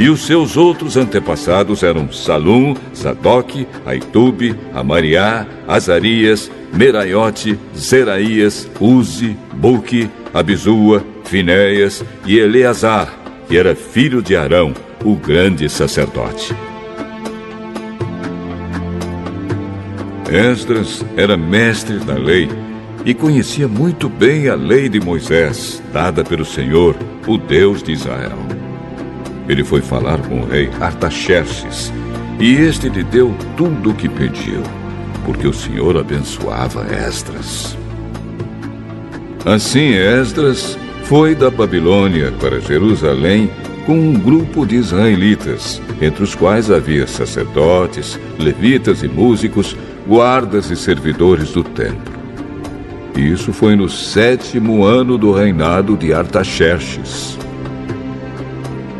[0.00, 10.08] E os seus outros antepassados eram Salum, Sadoc, Aitube, Amariá, Azarias, Meraiote, Zeraías, Uzi, Buque,
[10.32, 13.14] Abizua, Finéias e Eleazar,
[13.46, 14.72] que era filho de Arão,
[15.04, 16.56] o grande sacerdote.
[20.32, 22.48] Esdras era mestre da lei
[23.04, 26.96] e conhecia muito bem a lei de Moisés, dada pelo Senhor,
[27.26, 28.49] o Deus de Israel.
[29.48, 31.92] Ele foi falar com o rei Artaxerxes,
[32.38, 34.62] e este lhe deu tudo o que pediu,
[35.24, 37.76] porque o Senhor abençoava Esdras.
[39.44, 43.50] Assim Esdras foi da Babilônia para Jerusalém
[43.84, 49.76] com um grupo de israelitas, entre os quais havia sacerdotes, levitas e músicos,
[50.06, 52.14] guardas e servidores do templo.
[53.16, 57.36] Isso foi no sétimo ano do reinado de Artaxerxes.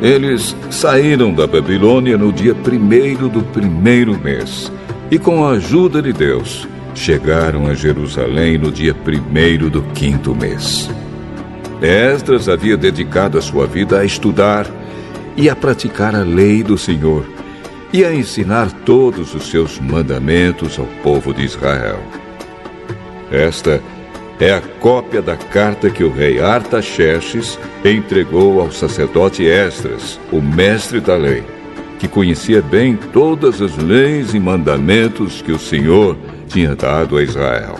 [0.01, 4.73] Eles saíram da Babilônia no dia primeiro do primeiro mês
[5.11, 10.89] e, com a ajuda de Deus, chegaram a Jerusalém no dia primeiro do quinto mês.
[11.83, 14.67] Esdras havia dedicado a sua vida a estudar
[15.37, 17.27] e a praticar a lei do Senhor
[17.93, 22.01] e a ensinar todos os seus mandamentos ao povo de Israel.
[23.31, 23.83] Esta
[24.41, 30.99] é a cópia da carta que o rei Artaxerxes entregou ao sacerdote Esdras, o mestre
[30.99, 31.45] da lei,
[31.99, 36.17] que conhecia bem todas as leis e mandamentos que o Senhor
[36.49, 37.77] tinha dado a Israel.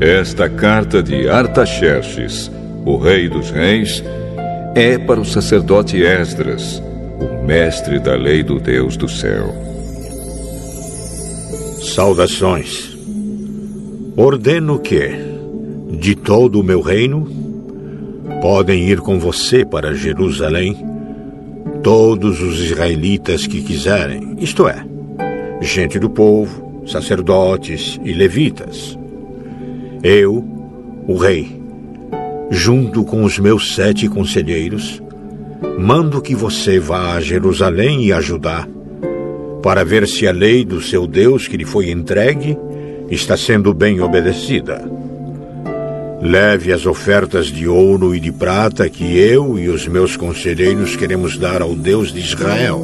[0.00, 2.50] Esta carta de Artaxerxes,
[2.86, 4.02] o rei dos reis,
[4.74, 6.82] é para o sacerdote Esdras,
[7.48, 9.54] mestre da lei do Deus do céu.
[11.80, 12.94] Saudações.
[14.14, 15.12] Ordeno que,
[15.98, 17.26] de todo o meu reino,
[18.42, 20.76] podem ir com você para Jerusalém
[21.82, 24.84] todos os israelitas que quiserem, isto é,
[25.62, 28.98] gente do povo, sacerdotes e levitas.
[30.02, 30.46] Eu,
[31.06, 31.62] o rei,
[32.50, 35.00] junto com os meus sete conselheiros,
[35.78, 38.68] mando que você vá a Jerusalém e ajudar,
[39.62, 42.56] para ver se a lei do seu Deus que lhe foi entregue
[43.10, 44.84] está sendo bem obedecida.
[46.20, 51.38] Leve as ofertas de ouro e de prata que eu e os meus conselheiros queremos
[51.38, 52.82] dar ao Deus de Israel,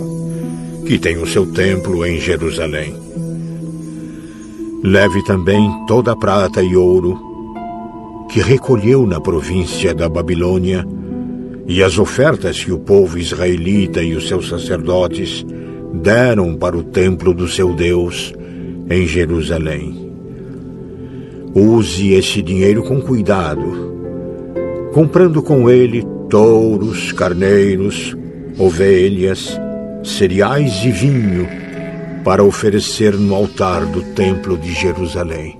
[0.86, 2.94] que tem o seu templo em Jerusalém.
[4.82, 7.18] Leve também toda a prata e ouro
[8.30, 10.86] que recolheu na província da Babilônia
[11.66, 15.44] e as ofertas que o povo israelita e os seus sacerdotes
[15.94, 18.34] deram para o templo do seu Deus
[18.90, 20.12] em Jerusalém.
[21.54, 23.94] Use esse dinheiro com cuidado,
[24.92, 28.16] comprando com ele touros, carneiros,
[28.58, 29.58] ovelhas,
[30.02, 31.48] cereais e vinho
[32.24, 35.58] para oferecer no altar do templo de Jerusalém.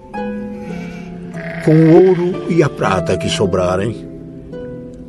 [1.65, 4.14] Com o ouro e a prata que sobrarem,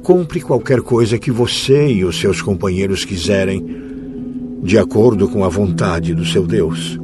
[0.05, 3.65] compre qualquer coisa que você e os seus companheiros quiserem,
[4.61, 6.99] de acordo com a vontade do seu Deus.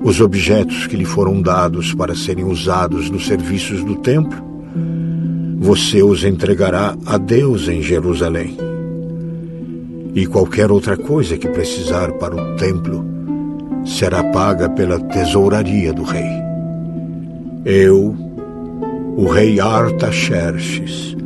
[0.00, 4.40] Os objetos que lhe foram dados para serem usados nos serviços do templo,
[5.58, 8.56] você os entregará a Deus em Jerusalém.
[10.14, 13.04] E qualquer outra coisa que precisar para o templo
[13.84, 16.30] será paga pela tesouraria do rei.
[17.64, 18.14] Eu,
[19.16, 21.16] o rei Artaxerxes,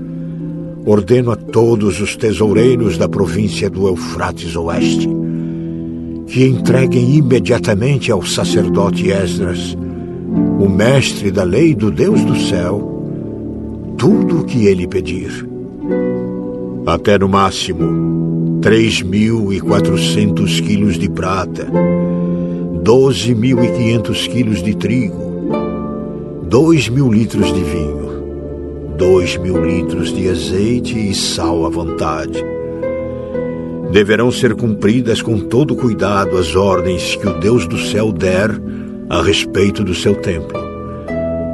[0.86, 5.08] ordeno a todos os tesoureiros da província do Eufrates Oeste
[6.26, 9.76] que entreguem imediatamente ao sacerdote Esdras,
[10.58, 15.48] o mestre da lei do Deus do céu, tudo o que ele pedir.
[16.86, 21.68] Até no máximo três mil e quatrocentos quilos de prata,
[22.82, 25.22] doze mil e quinhentos quilos de trigo,
[26.48, 28.03] dois mil litros de vinho
[28.96, 32.44] dois mil litros de azeite e sal à vontade.
[33.90, 38.50] Deverão ser cumpridas com todo cuidado as ordens que o Deus do céu der
[39.08, 40.60] a respeito do seu templo,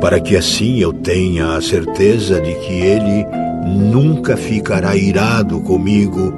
[0.01, 3.27] para que assim eu tenha a certeza de que ele
[3.67, 6.33] nunca ficará irado comigo,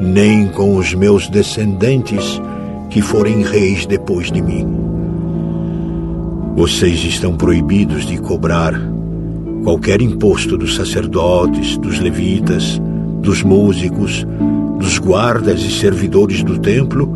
[0.00, 2.40] nem com os meus descendentes
[2.90, 4.66] que forem reis depois de mim.
[6.54, 8.91] Vocês estão proibidos de cobrar
[9.62, 12.80] qualquer imposto dos sacerdotes, dos levitas,
[13.20, 14.26] dos músicos,
[14.78, 17.08] dos guardas e servidores do templo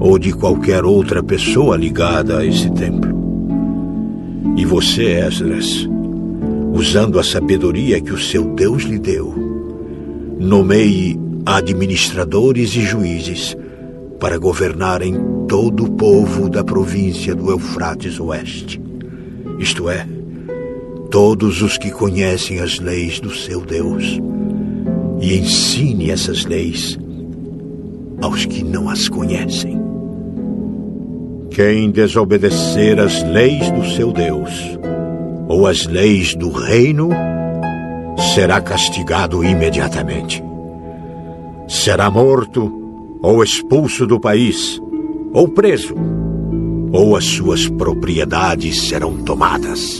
[0.00, 3.16] ou de qualquer outra pessoa ligada a esse templo.
[4.56, 5.88] E você, Esdras,
[6.72, 9.34] usando a sabedoria que o seu Deus lhe deu,
[10.38, 13.56] nomeie administradores e juízes
[14.18, 15.14] para governarem
[15.46, 18.80] todo o povo da província do Eufrates Oeste,
[19.58, 20.06] isto é,
[21.10, 24.18] todos os que conhecem as leis do seu Deus,
[25.20, 26.98] e ensine essas leis
[28.20, 29.78] aos que não as conhecem.
[31.50, 34.78] Quem desobedecer as leis do seu Deus
[35.48, 37.08] ou as leis do reino
[38.34, 40.44] será castigado imediatamente.
[41.66, 44.80] Será morto ou expulso do país,
[45.32, 45.94] ou preso,
[46.92, 49.98] ou as suas propriedades serão tomadas.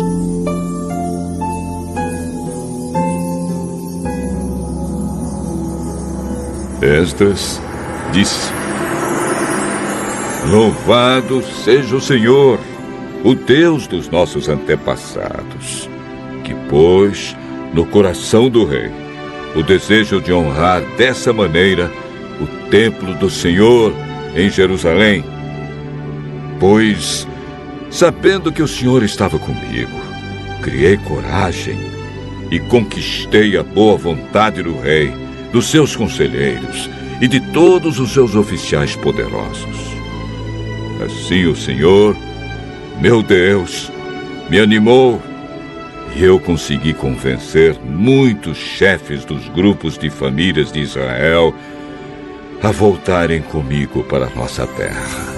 [6.82, 7.60] Esdras
[8.12, 8.52] disse:
[10.50, 12.58] Louvado seja o Senhor,
[13.24, 15.88] o Deus dos nossos antepassados,
[16.44, 17.36] que pôs
[17.74, 18.90] no coração do rei
[19.54, 21.90] o desejo de honrar dessa maneira
[22.40, 23.92] o templo do Senhor
[24.36, 25.24] em Jerusalém.
[26.60, 27.26] Pois,
[27.90, 29.98] sabendo que o Senhor estava comigo,
[30.62, 31.78] criei coragem
[32.50, 35.12] e conquistei a boa vontade do rei,
[35.58, 36.88] dos seus conselheiros
[37.20, 39.76] e de todos os seus oficiais poderosos.
[41.04, 42.16] Assim o Senhor,
[43.00, 43.90] meu Deus,
[44.48, 45.20] me animou
[46.14, 51.52] e eu consegui convencer muitos chefes dos grupos de famílias de Israel
[52.62, 55.37] a voltarem comigo para nossa terra.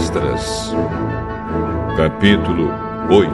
[0.00, 0.72] Esdras,
[1.96, 2.70] capítulo
[3.10, 3.30] 8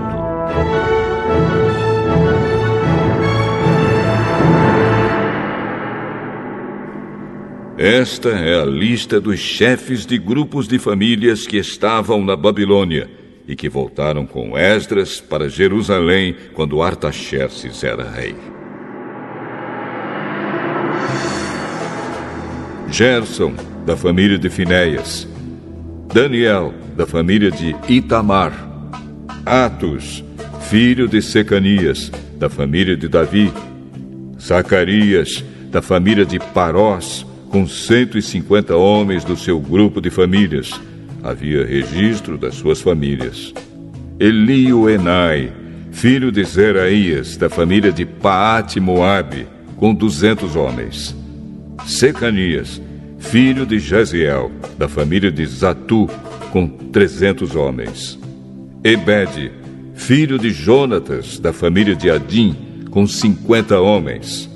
[7.77, 13.11] Esta é a lista dos chefes de grupos de famílias que estavam na Babilônia
[13.47, 18.35] e que voltaram com Esdras para Jerusalém quando Artaxerxes era rei.
[22.89, 23.55] Gerson,
[23.85, 25.34] da família de Finéias,
[26.15, 28.53] Daniel, da família de Itamar.
[29.45, 30.23] Atos,
[30.61, 32.09] filho de Secanias,
[32.39, 33.53] da família de Davi.
[34.41, 40.81] Zacarias, da família de Parós, com 150 homens do seu grupo de famílias.
[41.21, 43.53] Havia registro das suas famílias.
[44.21, 45.53] Elio Enai,
[45.91, 51.13] filho de Zeraías, da família de Paate Moabe, com 200 homens.
[51.85, 52.81] Secanias,
[53.25, 56.09] filho de Jaziel, da família de Zatu,
[56.53, 58.19] com trezentos homens.
[58.85, 59.51] Ebed,
[59.95, 62.55] filho de Jonatas, da família de Adim,
[62.91, 64.49] com cinquenta homens.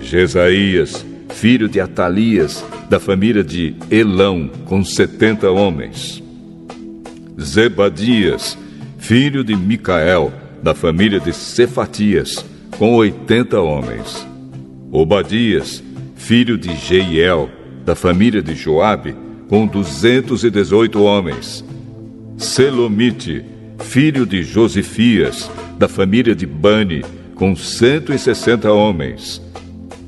[0.00, 6.22] Jesaías, filho de Atalias, da família de Elão, com setenta homens.
[7.40, 8.56] Zebadias,
[8.98, 10.32] filho de Micael,
[10.62, 12.44] da família de Cefatias,
[12.78, 14.24] com oitenta homens.
[14.92, 15.82] Obadias,
[16.14, 17.50] filho de Jeiel,
[17.84, 19.14] da família de Joabe,
[19.48, 21.64] com duzentos e dezoito homens.
[22.38, 23.44] Selomite,
[23.80, 27.04] filho de Josifias, da família de Bani,
[27.34, 29.42] com cento e sessenta homens.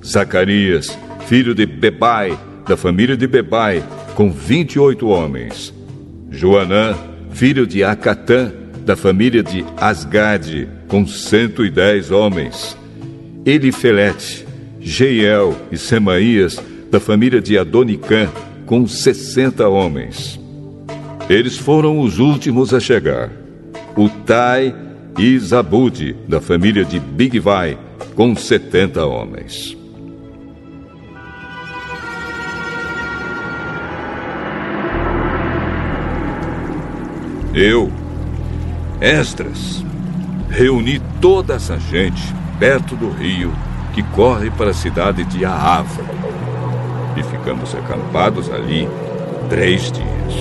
[0.05, 0.97] Zacarias,
[1.27, 3.83] filho de Bebai, da família de Bebai,
[4.14, 5.75] com vinte e oito homens.
[6.31, 6.97] Joanã,
[7.31, 8.53] filho de Acatã,
[8.85, 12.77] da família de Asgade, com cento e dez homens.
[13.45, 14.47] Elifelete,
[14.81, 16.61] Jeiel e Semaías,
[16.95, 18.28] da família de Adonicã,
[18.66, 20.38] com 60 homens.
[21.28, 23.32] Eles foram os últimos a chegar.
[23.97, 24.72] Utai
[25.18, 27.76] e Zabude, da família de Bigvai,
[28.14, 29.76] com 70 homens.
[37.53, 37.90] Eu,
[39.01, 39.84] Esdras,
[40.49, 42.22] reuni toda essa gente
[42.61, 43.53] perto do rio
[43.92, 46.24] que corre para a cidade de Ahava
[47.17, 48.89] e ficamos acampados ali
[49.49, 50.35] três dias.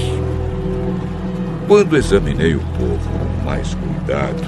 [1.67, 4.43] Quando examinei o povo com mais cuidado,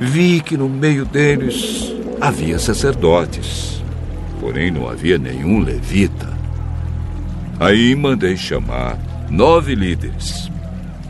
[0.00, 3.82] vi que no meio deles havia sacerdotes,
[4.40, 6.38] porém não havia nenhum levita,
[7.60, 8.96] Aí mandei chamar
[9.28, 10.50] nove líderes: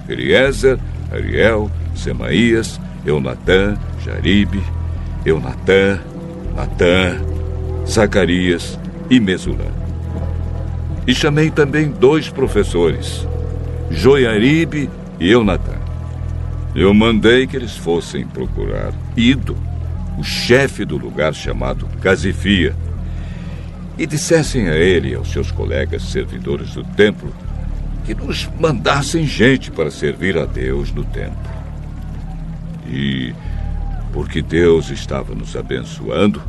[0.09, 0.79] Eliezer,
[1.13, 4.63] Ariel, Semaías, Eunatã, Jaribe,
[5.27, 6.01] Eunatã,
[6.57, 7.21] Natã,
[7.87, 8.79] Zacarias
[9.11, 9.78] e Mesulã.
[11.09, 13.27] E chamei também dois professores,
[13.91, 15.73] Joiaribe e Eunatã.
[16.75, 19.57] Eu mandei que eles fossem procurar Ido,
[20.19, 22.77] o chefe do lugar chamado Casifia,
[23.97, 27.33] e dissessem a ele e aos seus colegas servidores do templo
[28.05, 31.51] que nos mandassem gente para servir a Deus no templo.
[32.87, 33.35] E,
[34.13, 36.43] porque Deus estava nos abençoando,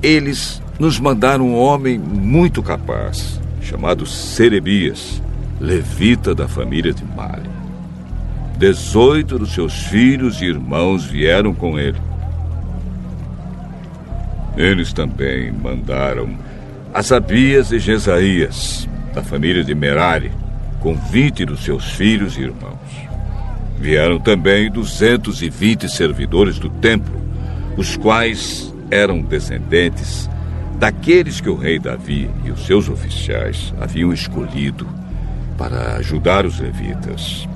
[0.00, 5.22] eles nos mandaram um homem muito capaz, chamado Serebias,
[5.58, 7.48] levita da família de Mali.
[8.58, 11.98] Dezoito dos seus filhos e irmãos vieram com ele.
[14.56, 16.36] Eles também mandaram
[16.92, 20.30] Asabias e Jesaías, da família de Merari,
[20.78, 22.78] com vinte dos seus filhos e irmãos.
[23.80, 27.20] Vieram também duzentos e vinte servidores do templo,
[27.76, 30.30] os quais eram descendentes
[30.78, 34.86] daqueles que o rei Davi e os seus oficiais haviam escolhido
[35.56, 37.48] para ajudar os levitas.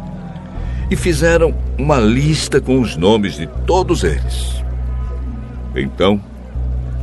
[0.90, 4.62] E fizeram uma lista com os nomes de todos eles.
[5.74, 6.20] Então,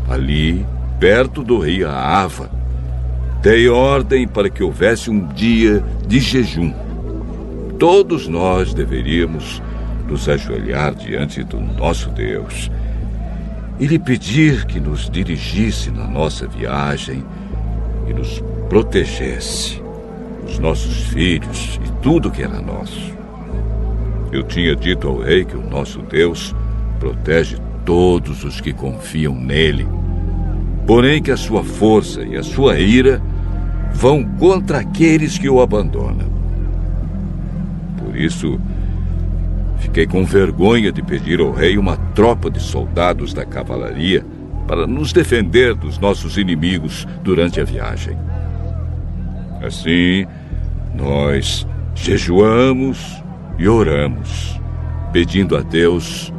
[0.09, 0.65] ali,
[0.99, 2.49] perto do rio Ava,
[3.45, 6.73] Dei ordem para que houvesse um dia de jejum.
[7.77, 9.61] Todos nós deveríamos
[10.07, 12.71] nos ajoelhar diante do nosso Deus
[13.79, 17.23] e lhe pedir que nos dirigisse na nossa viagem
[18.07, 19.81] e nos protegesse,
[20.47, 23.13] os nossos filhos e tudo que era nosso.
[24.31, 26.55] Eu tinha dito ao rei que o nosso Deus
[26.99, 29.87] protege todos os que confiam nele,
[30.87, 33.21] porém que a sua força e a sua ira
[33.93, 36.27] vão contra aqueles que o abandonam.
[37.97, 38.59] Por isso,
[39.79, 44.25] fiquei com vergonha de pedir ao rei uma tropa de soldados da cavalaria
[44.67, 48.17] para nos defender dos nossos inimigos durante a viagem.
[49.61, 50.25] Assim,
[50.95, 53.23] nós jejuamos
[53.57, 54.59] e oramos,
[55.11, 56.33] pedindo a Deus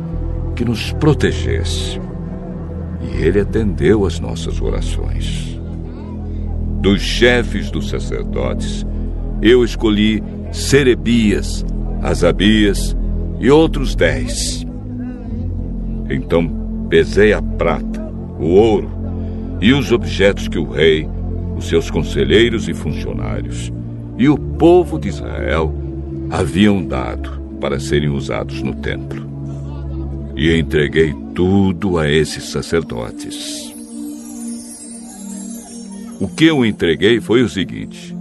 [0.55, 2.01] que nos protegesse.
[3.01, 5.57] E ele atendeu às nossas orações
[6.87, 8.87] dos chefes dos sacerdotes,
[9.43, 10.23] eu escolhi
[10.53, 11.67] Serebias,
[12.01, 12.97] Asabias
[13.39, 14.67] e outros dez.
[16.09, 18.01] Então pesei a prata,
[18.39, 18.91] o ouro
[19.61, 21.09] e os objetos que o rei,
[21.57, 23.73] os seus conselheiros e funcionários
[24.19, 25.75] e o povo de Israel
[26.31, 27.31] haviam dado
[27.61, 29.27] para serem usados no templo.
[30.35, 33.75] E entreguei tudo a esses sacerdotes.
[36.21, 38.15] O que eu entreguei foi o seguinte: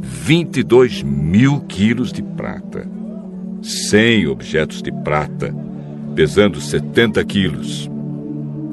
[0.00, 2.86] 22 mil quilos de prata,
[3.62, 5.54] 100 objetos de prata,
[6.14, 7.90] pesando 70 quilos,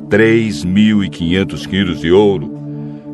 [0.09, 2.51] 3.500 quilos de ouro,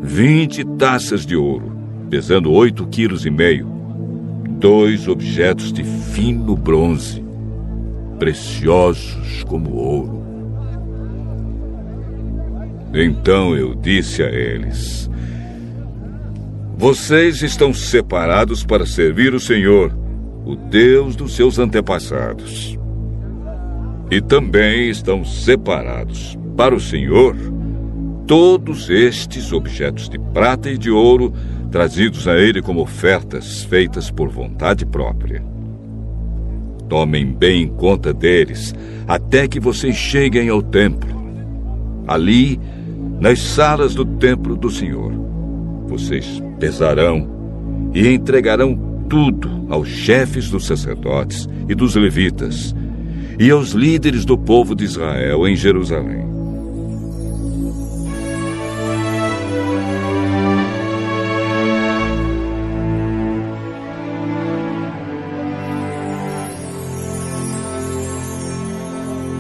[0.02, 1.76] 20 taças de ouro,
[2.10, 3.68] pesando 8 quilos e meio,
[4.60, 7.24] dois objetos de fino bronze,
[8.20, 10.24] preciosos como ouro.
[12.94, 15.10] Então eu disse a eles:
[16.78, 20.03] vocês estão separados para servir o Senhor,
[20.46, 22.78] o Deus dos seus antepassados.
[24.12, 27.36] E também estão separados para o Senhor
[28.28, 31.34] todos estes objetos de prata e de ouro
[31.72, 35.44] trazidos a ele como ofertas feitas por vontade própria.
[36.88, 38.76] Tomem bem conta deles
[39.08, 41.12] até que vocês cheguem ao templo.
[42.08, 42.60] Ali,
[43.20, 45.12] nas salas do templo do Senhor,
[45.88, 47.28] vocês pesarão
[47.94, 48.78] e entregarão
[49.10, 52.76] tudo aos chefes dos sacerdotes e dos levitas
[53.40, 56.32] e aos líderes do povo de Israel em Jerusalém.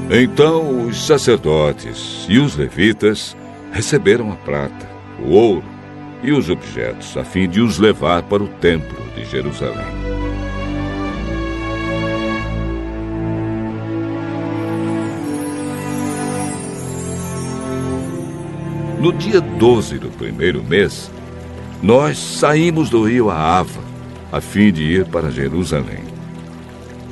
[0.09, 3.37] Então os sacerdotes e os levitas
[3.71, 4.89] receberam a prata,
[5.23, 5.63] o ouro
[6.23, 10.12] e os objetos, a fim de os levar para o Templo de Jerusalém.
[19.03, 21.11] No dia 12 do primeiro mês,
[21.81, 23.81] nós saímos do rio Aava,
[24.31, 26.05] a fim de ir para Jerusalém.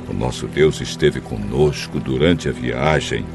[0.08, 3.26] O nosso Deus esteve conosco durante a viagem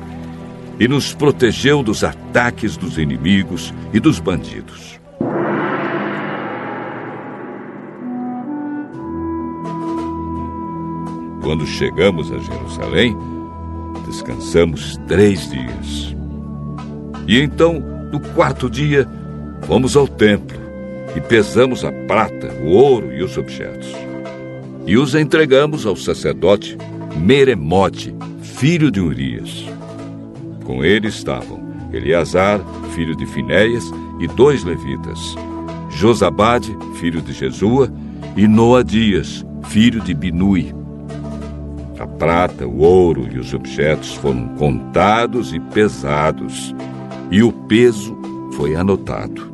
[0.80, 4.99] e nos protegeu dos ataques dos inimigos e dos bandidos.
[11.43, 13.16] Quando chegamos a Jerusalém,
[14.08, 16.16] descansamos três dias.
[17.28, 19.08] E então no quarto dia,
[19.64, 20.58] fomos ao templo
[21.16, 23.91] e pesamos a prata, o ouro e os objetos.
[24.86, 26.78] E os entregamos ao sacerdote
[27.18, 29.66] Meremote, filho de Urias.
[30.64, 32.60] Com ele estavam Eleazar,
[32.93, 33.84] filho de Finéias,
[34.20, 35.36] e dois levitas,
[35.89, 37.91] Josabade, filho de Jesua,
[38.36, 40.74] e Noadias, filho de Binui.
[41.99, 46.76] A prata, o ouro e os objetos foram contados e pesados,
[47.32, 48.17] e o peso
[48.53, 49.51] foi anotado.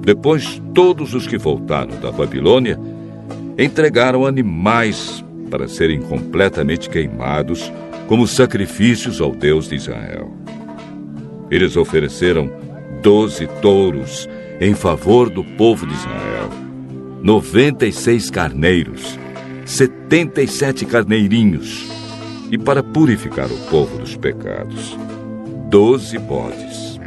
[0.00, 2.78] Depois, todos os que voltaram da Babilônia
[3.58, 7.72] entregaram animais para serem completamente queimados
[8.06, 10.30] como sacrifícios ao Deus de Israel.
[11.50, 12.50] Eles ofereceram
[13.02, 14.28] doze touros
[14.60, 16.50] em favor do povo de Israel,
[17.22, 19.18] noventa e seis carneiros,
[19.64, 21.88] setenta e sete carneirinhos,
[22.50, 24.96] e para purificar o povo dos pecados,
[25.68, 27.00] doze bodes.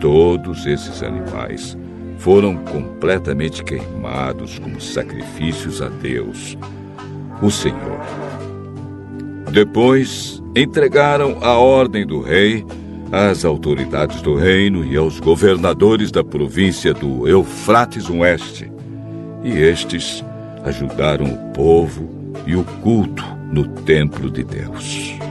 [0.00, 1.78] Todos esses animais
[2.18, 6.58] foram completamente queimados como sacrifícios a Deus,
[7.40, 8.00] o Senhor.
[9.52, 12.64] Depois entregaram a ordem do rei
[13.12, 18.70] às autoridades do reino e aos governadores da província do Eufrates Oeste.
[19.44, 20.24] E estes
[20.64, 22.08] ajudaram o povo
[22.46, 25.23] e o culto no templo de Deus.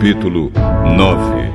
[0.00, 0.50] Capítulo
[0.96, 1.50] 9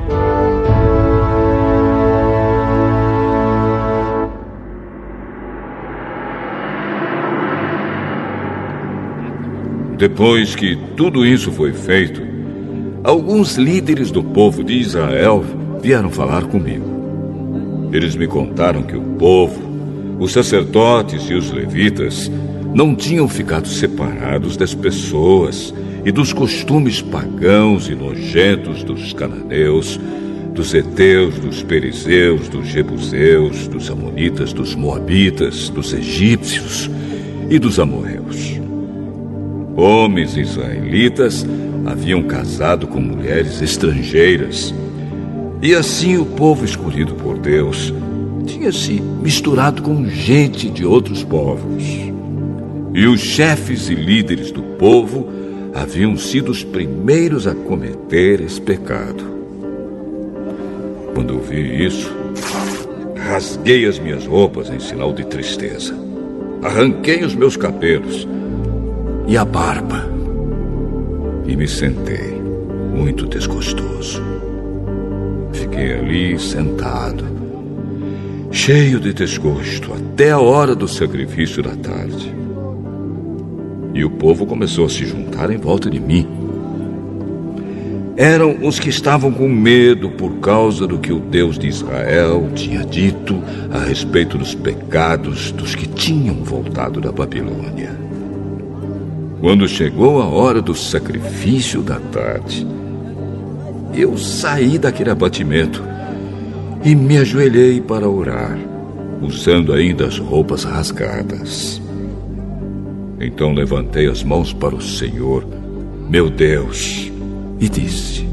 [9.98, 12.22] Depois que tudo isso foi feito,
[13.02, 15.44] alguns líderes do povo de Israel
[15.82, 17.90] vieram falar comigo.
[17.92, 19.60] Eles me contaram que o povo,
[20.20, 22.30] os sacerdotes e os levitas
[22.72, 25.74] não tinham ficado separados das pessoas
[26.06, 29.98] e dos costumes pagãos e nojentos dos cananeus,
[30.54, 36.88] dos heteus, dos perizeus, dos jebuseus, dos amonitas, dos moabitas, dos egípcios
[37.50, 38.60] e dos amorreus.
[39.74, 41.44] Homens israelitas
[41.84, 44.72] haviam casado com mulheres estrangeiras,
[45.60, 47.92] e assim o povo escolhido por Deus
[48.46, 51.82] tinha se misturado com gente de outros povos.
[52.94, 55.34] E os chefes e líderes do povo
[55.76, 59.22] haviam sido os primeiros a cometer esse pecado.
[61.12, 62.10] Quando vi isso,
[63.14, 65.94] rasguei as minhas roupas em sinal de tristeza.
[66.62, 68.26] Arranquei os meus cabelos
[69.28, 70.08] e a barba
[71.46, 72.40] e me sentei,
[72.94, 74.22] muito desgostoso.
[75.52, 77.24] Fiquei ali sentado,
[78.50, 82.45] cheio de desgosto, até a hora do sacrifício da tarde.
[83.96, 86.28] E o povo começou a se juntar em volta de mim.
[88.14, 92.84] Eram os que estavam com medo por causa do que o Deus de Israel tinha
[92.84, 93.42] dito
[93.72, 97.98] a respeito dos pecados dos que tinham voltado da Babilônia.
[99.40, 102.66] Quando chegou a hora do sacrifício da tarde,
[103.94, 105.82] eu saí daquele abatimento
[106.84, 108.58] e me ajoelhei para orar,
[109.22, 111.80] usando ainda as roupas rasgadas.
[113.18, 115.46] Então levantei as mãos para o Senhor,
[116.08, 117.10] meu Deus,
[117.58, 118.26] e disse: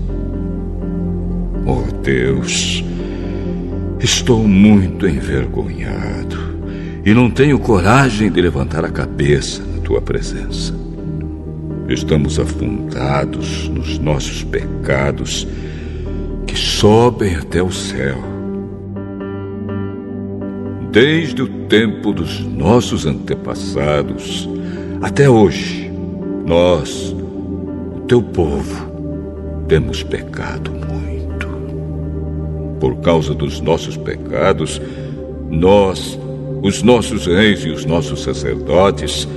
[1.65, 2.83] Oh Deus,
[3.99, 6.37] estou muito envergonhado
[7.05, 10.73] e não tenho coragem de levantar a cabeça na tua presença.
[11.87, 15.47] Estamos afundados nos nossos pecados
[16.45, 18.17] que sobem até o céu.
[20.91, 24.47] Desde o tempo dos nossos antepassados,
[25.03, 25.91] até hoje,
[26.45, 27.13] nós,
[27.97, 31.47] o teu povo, temos pecado muito.
[32.79, 34.81] Por causa dos nossos pecados,
[35.49, 36.17] nós,
[36.61, 39.27] os nossos reis e os nossos sacerdotes,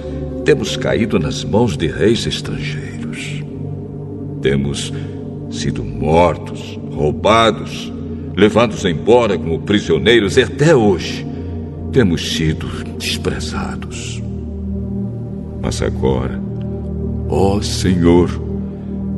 [0.44, 3.42] temos caído nas mãos de reis estrangeiros.
[4.40, 4.92] Temos
[5.50, 7.92] sido mortos, roubados,
[8.36, 11.26] levados embora como prisioneiros e até hoje
[11.90, 14.25] temos sido desprezados.
[15.66, 16.40] Mas agora,
[17.28, 18.30] ó Senhor,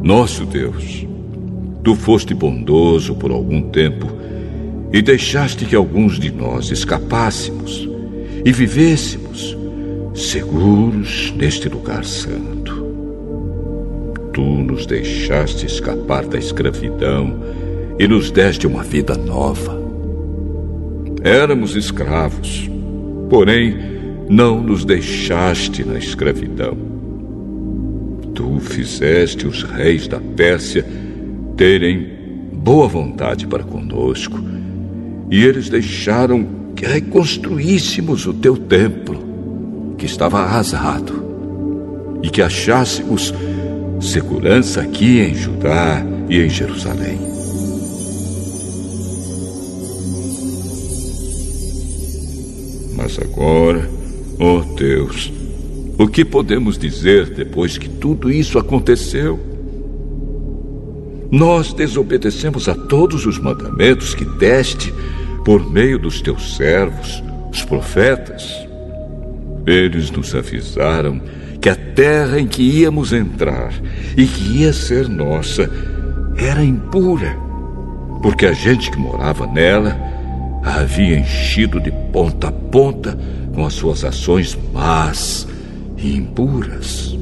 [0.02, 1.06] nosso Deus,
[1.84, 4.06] tu foste bondoso por algum tempo
[4.90, 7.86] e deixaste que alguns de nós escapássemos
[8.46, 9.58] e vivêssemos
[10.14, 12.82] seguros neste lugar santo.
[14.32, 17.40] Tu nos deixaste escapar da escravidão
[17.98, 19.78] e nos deste uma vida nova.
[21.22, 22.70] Éramos escravos,
[23.28, 23.97] porém
[24.28, 26.76] não nos deixaste na escravidão.
[28.34, 30.84] Tu fizeste os reis da Pérsia
[31.56, 32.06] terem
[32.52, 34.38] boa vontade para conosco,
[35.30, 41.24] e eles deixaram que reconstruíssemos o teu templo, que estava arrasado,
[42.22, 43.34] e que achássemos
[44.00, 47.18] segurança aqui em Judá e em Jerusalém.
[52.96, 53.97] Mas agora,
[54.38, 55.32] oh Deus,
[55.98, 59.38] o que podemos dizer depois que tudo isso aconteceu?
[61.30, 64.92] Nós desobedecemos a todos os mandamentos que deste
[65.44, 68.66] por meio dos teus servos, os profetas.
[69.66, 71.20] Eles nos avisaram
[71.60, 73.72] que a terra em que íamos entrar
[74.16, 75.70] e que ia ser nossa
[76.36, 77.36] era impura,
[78.22, 79.98] porque a gente que morava nela
[80.62, 83.18] a havia enchido de ponta a ponta
[83.58, 85.44] com as suas ações más
[85.96, 87.18] e impuras.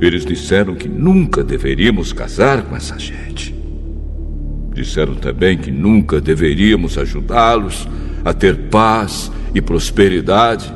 [0.00, 3.52] Eles disseram que nunca deveríamos casar com essa gente.
[4.72, 7.88] Disseram também que nunca deveríamos ajudá-los
[8.24, 10.72] a ter paz e prosperidade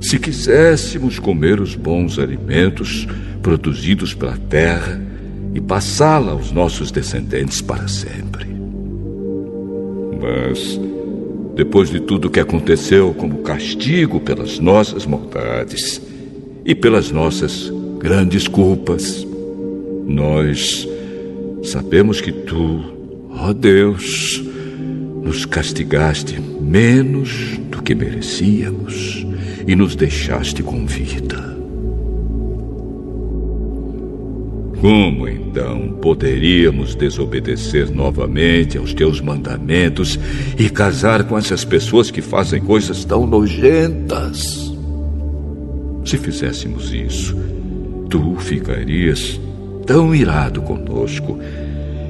[0.00, 3.06] se quiséssemos comer os bons alimentos
[3.40, 5.00] produzidos pela terra
[5.54, 8.46] e passá-la aos nossos descendentes para sempre.
[10.20, 10.76] Mas,
[11.56, 16.02] depois de tudo que aconteceu como castigo pelas nossas maldades
[16.66, 19.26] e pelas nossas grandes culpas,
[20.06, 20.86] nós
[21.64, 22.84] sabemos que tu,
[23.30, 24.44] ó Deus,
[25.22, 29.26] nos castigaste menos do que merecíamos
[29.66, 31.55] e nos deixaste com vida.
[34.80, 40.18] Como então poderíamos desobedecer novamente aos teus mandamentos
[40.58, 44.72] e casar com essas pessoas que fazem coisas tão nojentas?
[46.04, 47.36] Se fizéssemos isso,
[48.10, 49.40] tu ficarias
[49.86, 51.38] tão irado conosco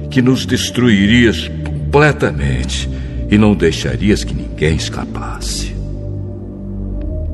[0.09, 2.89] que nos destruirias completamente
[3.31, 5.75] e não deixarias que ninguém escapasse.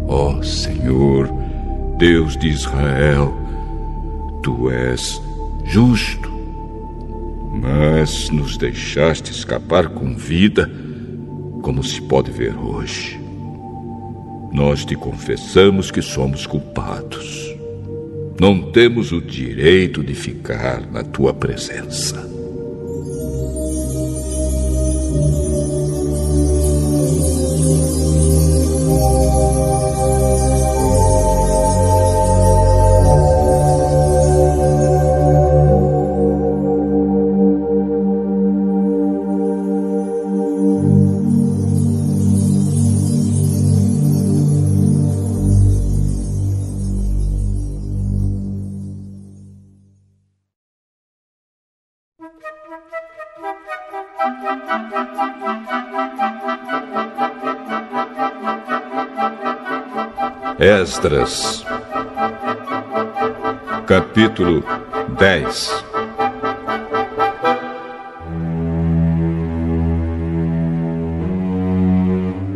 [0.08, 1.30] Ó oh, Senhor,
[1.98, 3.43] Deus de Israel,
[4.44, 5.22] tu és
[5.64, 6.30] justo,
[7.62, 10.70] mas nos deixaste escapar com vida,
[11.62, 13.20] como se pode ver hoje.
[14.52, 17.56] Nós te confessamos que somos culpados.
[18.40, 22.33] Não temos o direito de ficar na tua presença.
[60.84, 61.66] Esdras,
[63.88, 64.62] capítulo
[65.18, 65.86] 10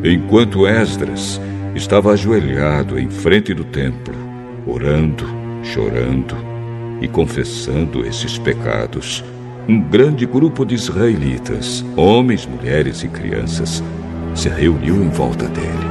[0.04, 1.40] Enquanto Esdras
[1.74, 4.14] estava ajoelhado em frente do templo,
[4.66, 5.26] orando,
[5.64, 6.36] chorando
[7.00, 9.24] e confessando esses pecados,
[9.70, 13.82] um grande grupo de israelitas, homens, mulheres e crianças,
[14.36, 15.87] se reuniu em volta dele.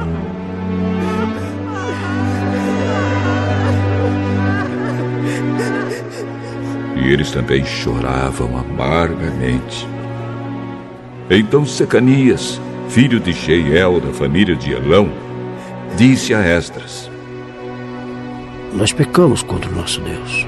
[7.09, 9.87] Eles também choravam amargamente.
[11.29, 15.09] Então Secanias, filho de Jeiel da família de Elão,
[15.95, 17.09] disse a Esdras:
[18.73, 20.47] Nós pecamos contra o nosso Deus,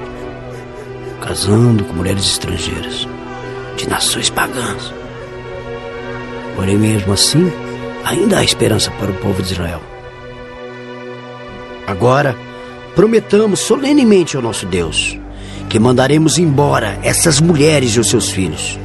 [1.20, 3.06] casando com mulheres estrangeiras
[3.76, 4.92] de nações pagãs.
[6.56, 7.52] Porém, mesmo assim,
[8.04, 9.80] ainda há esperança para o povo de Israel.
[11.86, 12.36] Agora,
[12.94, 15.19] prometamos solenemente ao nosso Deus
[15.70, 18.78] que mandaremos embora essas mulheres e os seus filhos.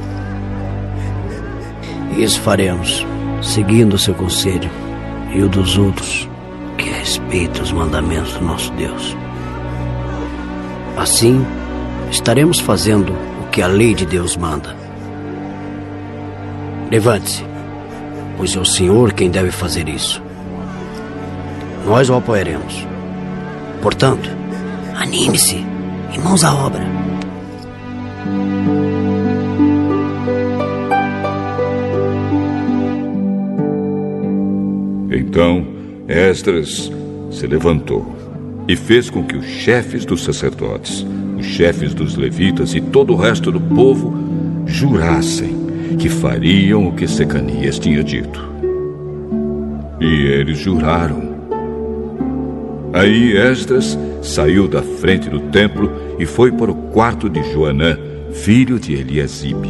[2.16, 3.06] Isso faremos,
[3.42, 4.70] seguindo o seu conselho
[5.34, 6.26] e o dos outros
[6.78, 9.14] que respeitam os mandamentos do nosso Deus.
[10.96, 11.44] Assim,
[12.10, 13.12] estaremos fazendo
[13.42, 14.74] o que a lei de Deus manda.
[16.90, 17.44] Levante-se
[18.36, 20.22] pois é o Senhor quem deve fazer isso.
[21.84, 22.86] Nós o apoiaremos.
[23.80, 24.28] Portanto,
[24.94, 25.64] anime-se
[26.12, 26.84] e mãos à obra.
[35.10, 35.66] Então
[36.08, 36.90] Esdras
[37.30, 38.14] se levantou
[38.68, 41.06] e fez com que os chefes dos sacerdotes,
[41.38, 44.14] os chefes dos levitas e todo o resto do povo
[44.66, 45.66] jurassem
[45.98, 48.44] que fariam o que Secanias tinha dito.
[50.00, 51.36] E eles juraram.
[52.92, 57.98] Aí Esdras saiu da frente do templo e foi para o quarto de Joanã,
[58.32, 59.68] filho de Eliasibe.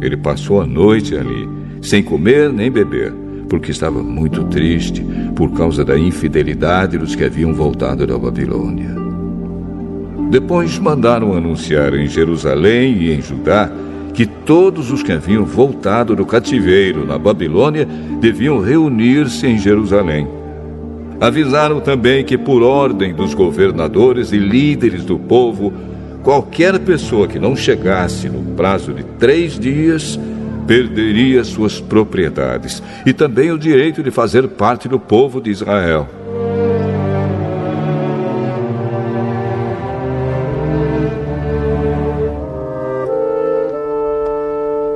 [0.00, 1.48] Ele passou a noite ali,
[1.80, 3.12] sem comer nem beber,
[3.48, 5.04] porque estava muito triste
[5.34, 8.94] por causa da infidelidade dos que haviam voltado da Babilônia.
[10.30, 13.70] Depois mandaram anunciar em Jerusalém e em Judá
[14.12, 17.86] que todos os que haviam voltado do cativeiro na Babilônia
[18.20, 20.43] deviam reunir-se em Jerusalém.
[21.20, 25.72] Avisaram também que, por ordem dos governadores e líderes do povo,
[26.22, 30.18] qualquer pessoa que não chegasse no prazo de três dias
[30.66, 36.08] perderia suas propriedades e também o direito de fazer parte do povo de Israel.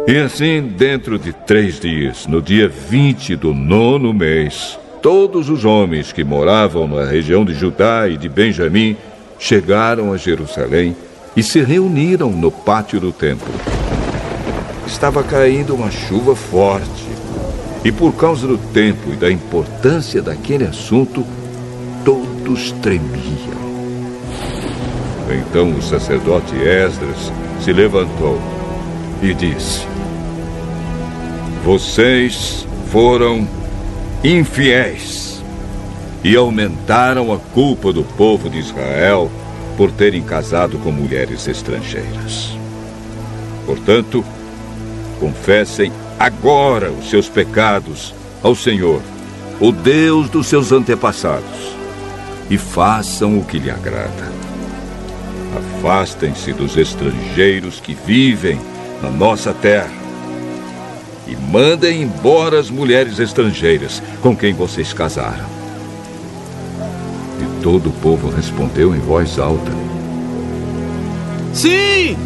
[0.07, 6.13] E assim, dentro de três dias, no dia 20 do nono mês, todos os homens
[6.13, 8.97] que moravam na região de Judá e de Benjamim
[9.39, 10.97] chegaram a Jerusalém
[11.37, 13.53] e se reuniram no pátio do templo.
[14.87, 17.07] Estava caindo uma chuva forte
[17.85, 21.25] e, por causa do tempo e da importância daquele assunto,
[22.05, 23.59] todos tremiam.
[25.31, 27.33] Então o sacerdote Esdras
[27.63, 28.41] se levantou
[29.23, 29.87] e disse:
[31.69, 33.47] vocês foram
[34.23, 35.43] infiéis
[36.25, 39.31] e aumentaram a culpa do povo de Israel
[39.77, 42.57] por terem casado com mulheres estrangeiras.
[43.65, 44.25] Portanto,
[45.21, 48.13] confessem agora os seus pecados
[48.43, 49.01] ao Senhor,
[49.61, 51.77] o Deus dos seus antepassados,
[52.51, 54.33] e façam o que lhe agrada.
[55.79, 58.61] Afastem-se dos estrangeiros que vivem
[59.01, 59.98] na nossa terra
[61.29, 65.45] e mandem embora as mulheres estrangeiras com quem vocês casaram.
[67.41, 69.71] E todo o povo respondeu em voz alta:
[71.53, 72.17] Sim,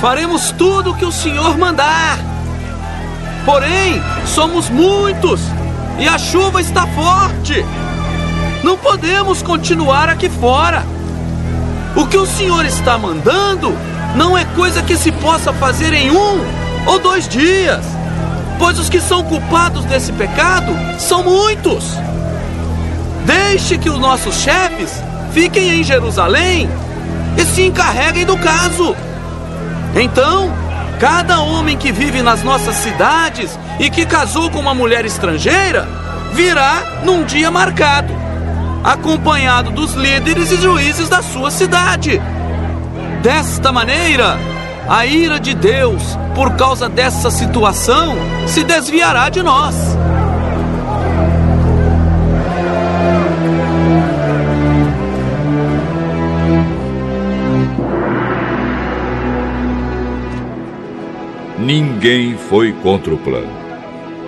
[0.00, 2.18] faremos tudo o que o Senhor mandar.
[3.44, 5.40] Porém, somos muitos
[5.98, 7.64] e a chuva está forte.
[8.62, 10.84] Não podemos continuar aqui fora.
[11.96, 13.74] O que o Senhor está mandando
[14.14, 16.38] não é coisa que se possa fazer em um
[16.86, 17.99] ou dois dias
[18.60, 21.82] pois os que são culpados desse pecado são muitos.
[23.24, 26.68] Deixe que os nossos chefes fiquem em Jerusalém
[27.38, 28.94] e se encarreguem do caso.
[29.96, 30.52] Então,
[31.00, 35.88] cada homem que vive nas nossas cidades e que casou com uma mulher estrangeira
[36.34, 38.12] virá num dia marcado,
[38.84, 42.20] acompanhado dos líderes e juízes da sua cidade.
[43.22, 44.38] Desta maneira,
[44.86, 48.14] a ira de Deus, por causa dessa situação,
[48.46, 49.74] se desviará de nós.
[61.58, 63.52] Ninguém foi contra o plano,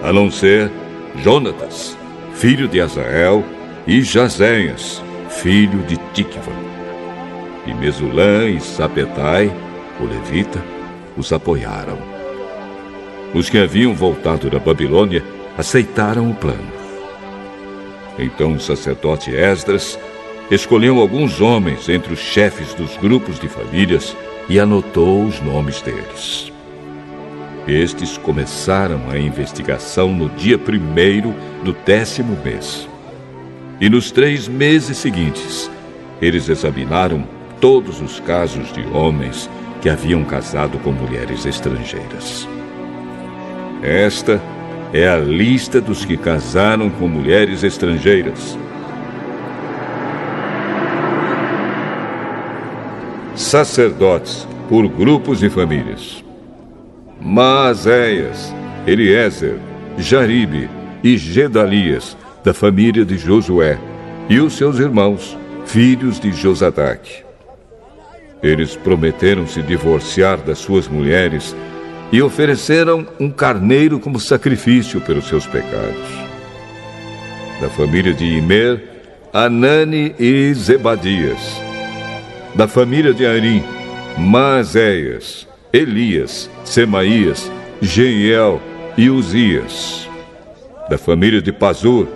[0.02, 0.70] a não ser
[1.16, 1.96] Jonatas,
[2.34, 3.44] filho de Azael,
[3.86, 6.52] e Jazéias, filho de Tikva.
[7.66, 9.52] E Mesulã e Sapetai,
[10.00, 10.62] o levita,
[11.16, 11.98] os apoiaram.
[13.34, 15.24] Os que haviam voltado da Babilônia
[15.56, 16.72] aceitaram o plano.
[18.18, 19.98] Então o sacerdote Esdras
[20.50, 24.16] escolheu alguns homens entre os chefes dos grupos de famílias
[24.48, 26.52] e anotou os nomes deles.
[27.66, 32.88] Estes começaram a investigação no dia primeiro do décimo mês.
[33.80, 35.70] E nos três meses seguintes,
[36.20, 37.24] eles examinaram
[37.60, 39.48] todos os casos de homens
[39.82, 42.48] que haviam casado com mulheres estrangeiras.
[43.82, 44.40] Esta
[44.92, 48.56] é a lista dos que casaram com mulheres estrangeiras.
[53.34, 56.24] Sacerdotes por grupos e famílias.
[57.20, 58.54] Maazéias,
[58.86, 59.58] Eliezer,
[59.98, 60.70] Jaribe
[61.02, 63.78] e Gedalias, da família de Josué,
[64.28, 65.36] e os seus irmãos,
[65.66, 67.31] filhos de Josadaque.
[68.42, 71.54] Eles prometeram se divorciar das suas mulheres
[72.10, 76.08] e ofereceram um carneiro como sacrifício pelos seus pecados.
[77.60, 78.82] Da família de Imer,
[79.32, 81.60] Anani e Zebadias.
[82.54, 83.62] Da família de Arim,
[84.18, 87.50] Maazéias, Elias, Semaías,
[87.80, 88.60] Jeiel
[88.96, 90.08] e Uzias.
[90.90, 92.08] Da família de Pazur,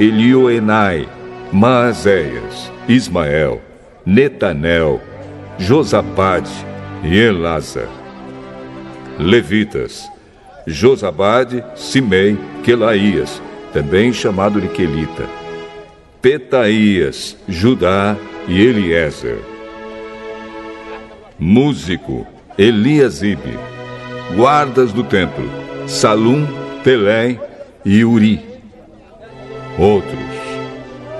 [0.00, 1.06] Elioenai,
[1.52, 3.60] Maazéias, Ismael,
[4.04, 5.00] Netanel,
[5.58, 6.50] Josabade
[7.02, 7.88] e Elasa.
[9.18, 10.08] Levitas,
[10.66, 15.26] Josabade, Simei, Quelaías, também chamado de Quelita,
[16.22, 18.16] Petaías, Judá
[18.46, 19.38] e Eliezer.
[21.38, 22.26] Músico
[22.56, 23.58] Eliasibe,
[24.34, 25.48] guardas do templo
[25.88, 26.46] Salum,
[26.84, 27.40] Telém
[27.84, 28.40] e Uri.
[29.78, 30.18] Outros,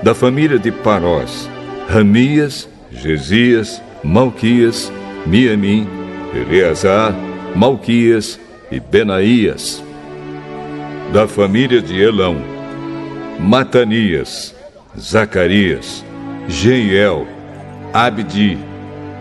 [0.03, 1.49] da família de Parós,
[1.87, 4.91] Ramias, Gesias, Malquias,
[5.25, 5.87] Miamim,
[6.33, 7.13] Eleazar,
[7.55, 8.39] Malquias
[8.71, 9.83] e Benaías.
[11.11, 12.37] Da família de Elão,
[13.39, 14.55] Matanias,
[14.97, 16.05] Zacarias,
[16.47, 17.27] Jeiel,
[17.93, 18.57] Abdi,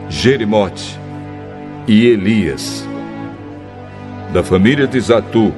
[0.09, 0.99] Jerimote
[1.87, 2.87] e Elias.
[4.33, 5.53] Da família de Zatu,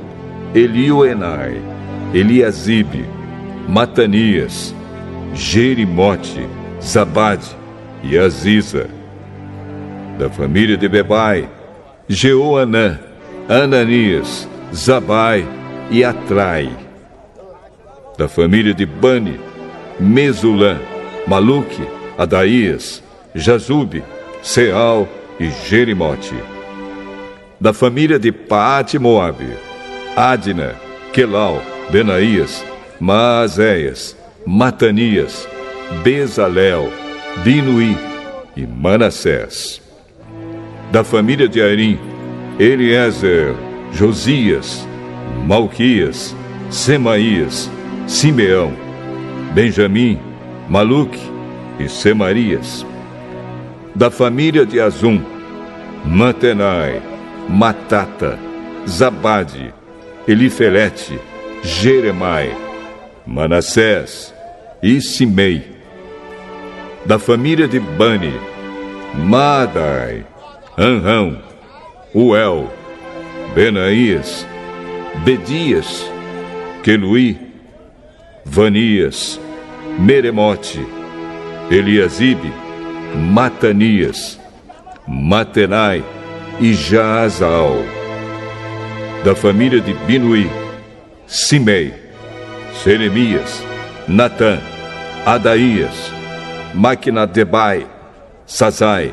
[0.54, 1.60] Elioenai,
[2.14, 3.04] Eliasibe,
[3.68, 4.74] Matanias,
[5.34, 6.46] Jerimote,
[6.80, 7.56] Zabade
[8.02, 8.99] e Aziza.
[10.20, 11.48] Da família de Bebai,
[12.06, 13.00] Jeoanã,
[13.48, 15.48] Ananias, Zabai
[15.90, 16.70] e Atrai.
[18.18, 19.40] Da família de Bani,
[19.98, 20.78] Mesulã,
[21.26, 21.88] Maluque,
[22.18, 23.02] Adaías,
[23.34, 24.04] Jazube,
[24.42, 25.08] Seal
[25.40, 26.34] e Jerimote.
[27.58, 29.56] Da família de Paate Moabe,
[30.14, 30.74] Adna,
[31.14, 32.62] Quelal, Benaías,
[33.00, 34.14] Maazéias,
[34.46, 35.48] Matanias,
[36.04, 36.92] Bezalel,
[37.42, 37.96] Binuí
[38.54, 39.80] e Manassés.
[40.90, 41.98] Da família de Arim,
[42.58, 43.54] Eliezer,
[43.92, 44.86] Josias,
[45.46, 46.34] Malquias,
[46.70, 47.70] Semaías,
[48.06, 48.72] Simeão,
[49.54, 50.18] Benjamim,
[50.68, 51.20] Maluque
[51.78, 52.84] e Semarias
[53.94, 55.20] da família de Azum,
[56.04, 57.02] Mantenai,
[57.48, 58.38] Matata,
[58.88, 59.74] Zabade,
[60.26, 61.18] Elifelete,
[61.62, 62.54] Jeremai,
[63.26, 64.34] Manassés
[64.82, 65.62] e Simei.
[67.04, 68.32] Da família de Bani,
[69.14, 70.24] Madai,
[70.80, 71.36] Anrão,
[72.14, 72.72] Uel,
[73.54, 74.46] Benaías,
[75.22, 76.10] Bedias,
[76.82, 77.38] Queluí,
[78.46, 79.38] Vanias,
[79.98, 80.80] Meremote,
[81.70, 82.50] Eliasibe,
[83.14, 84.40] Matanias,
[85.06, 86.02] Matenai
[86.58, 87.76] e Jaazal.
[89.22, 90.50] Da família de Binuí,
[91.26, 91.92] Simei,
[92.82, 93.62] Seremias,
[94.08, 94.58] Natã,
[95.26, 96.10] Adaías,
[96.72, 97.86] Maquinadebai,
[98.46, 99.12] Sazai,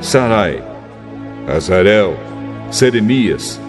[0.00, 0.73] Sarai,
[1.46, 2.16] Azarel,
[2.70, 3.60] Seremias,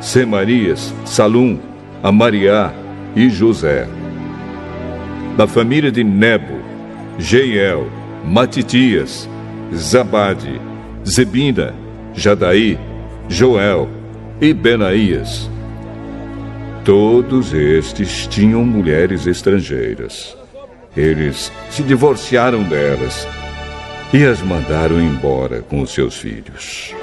[0.00, 1.58] Semarias, Salum,
[2.02, 2.72] Amariá
[3.16, 3.88] e José.
[5.36, 6.60] Da família de Nebo,
[7.18, 7.86] Jeiel,
[8.24, 9.28] Matitias,
[9.74, 10.60] Zabade,
[11.06, 11.74] Zebina,
[12.14, 12.78] Jadaí,
[13.28, 13.88] Joel
[14.40, 15.50] e Benaías.
[16.84, 20.36] Todos estes tinham mulheres estrangeiras.
[20.96, 23.26] Eles se divorciaram delas
[24.12, 26.94] e as mandaram embora com os seus filhos.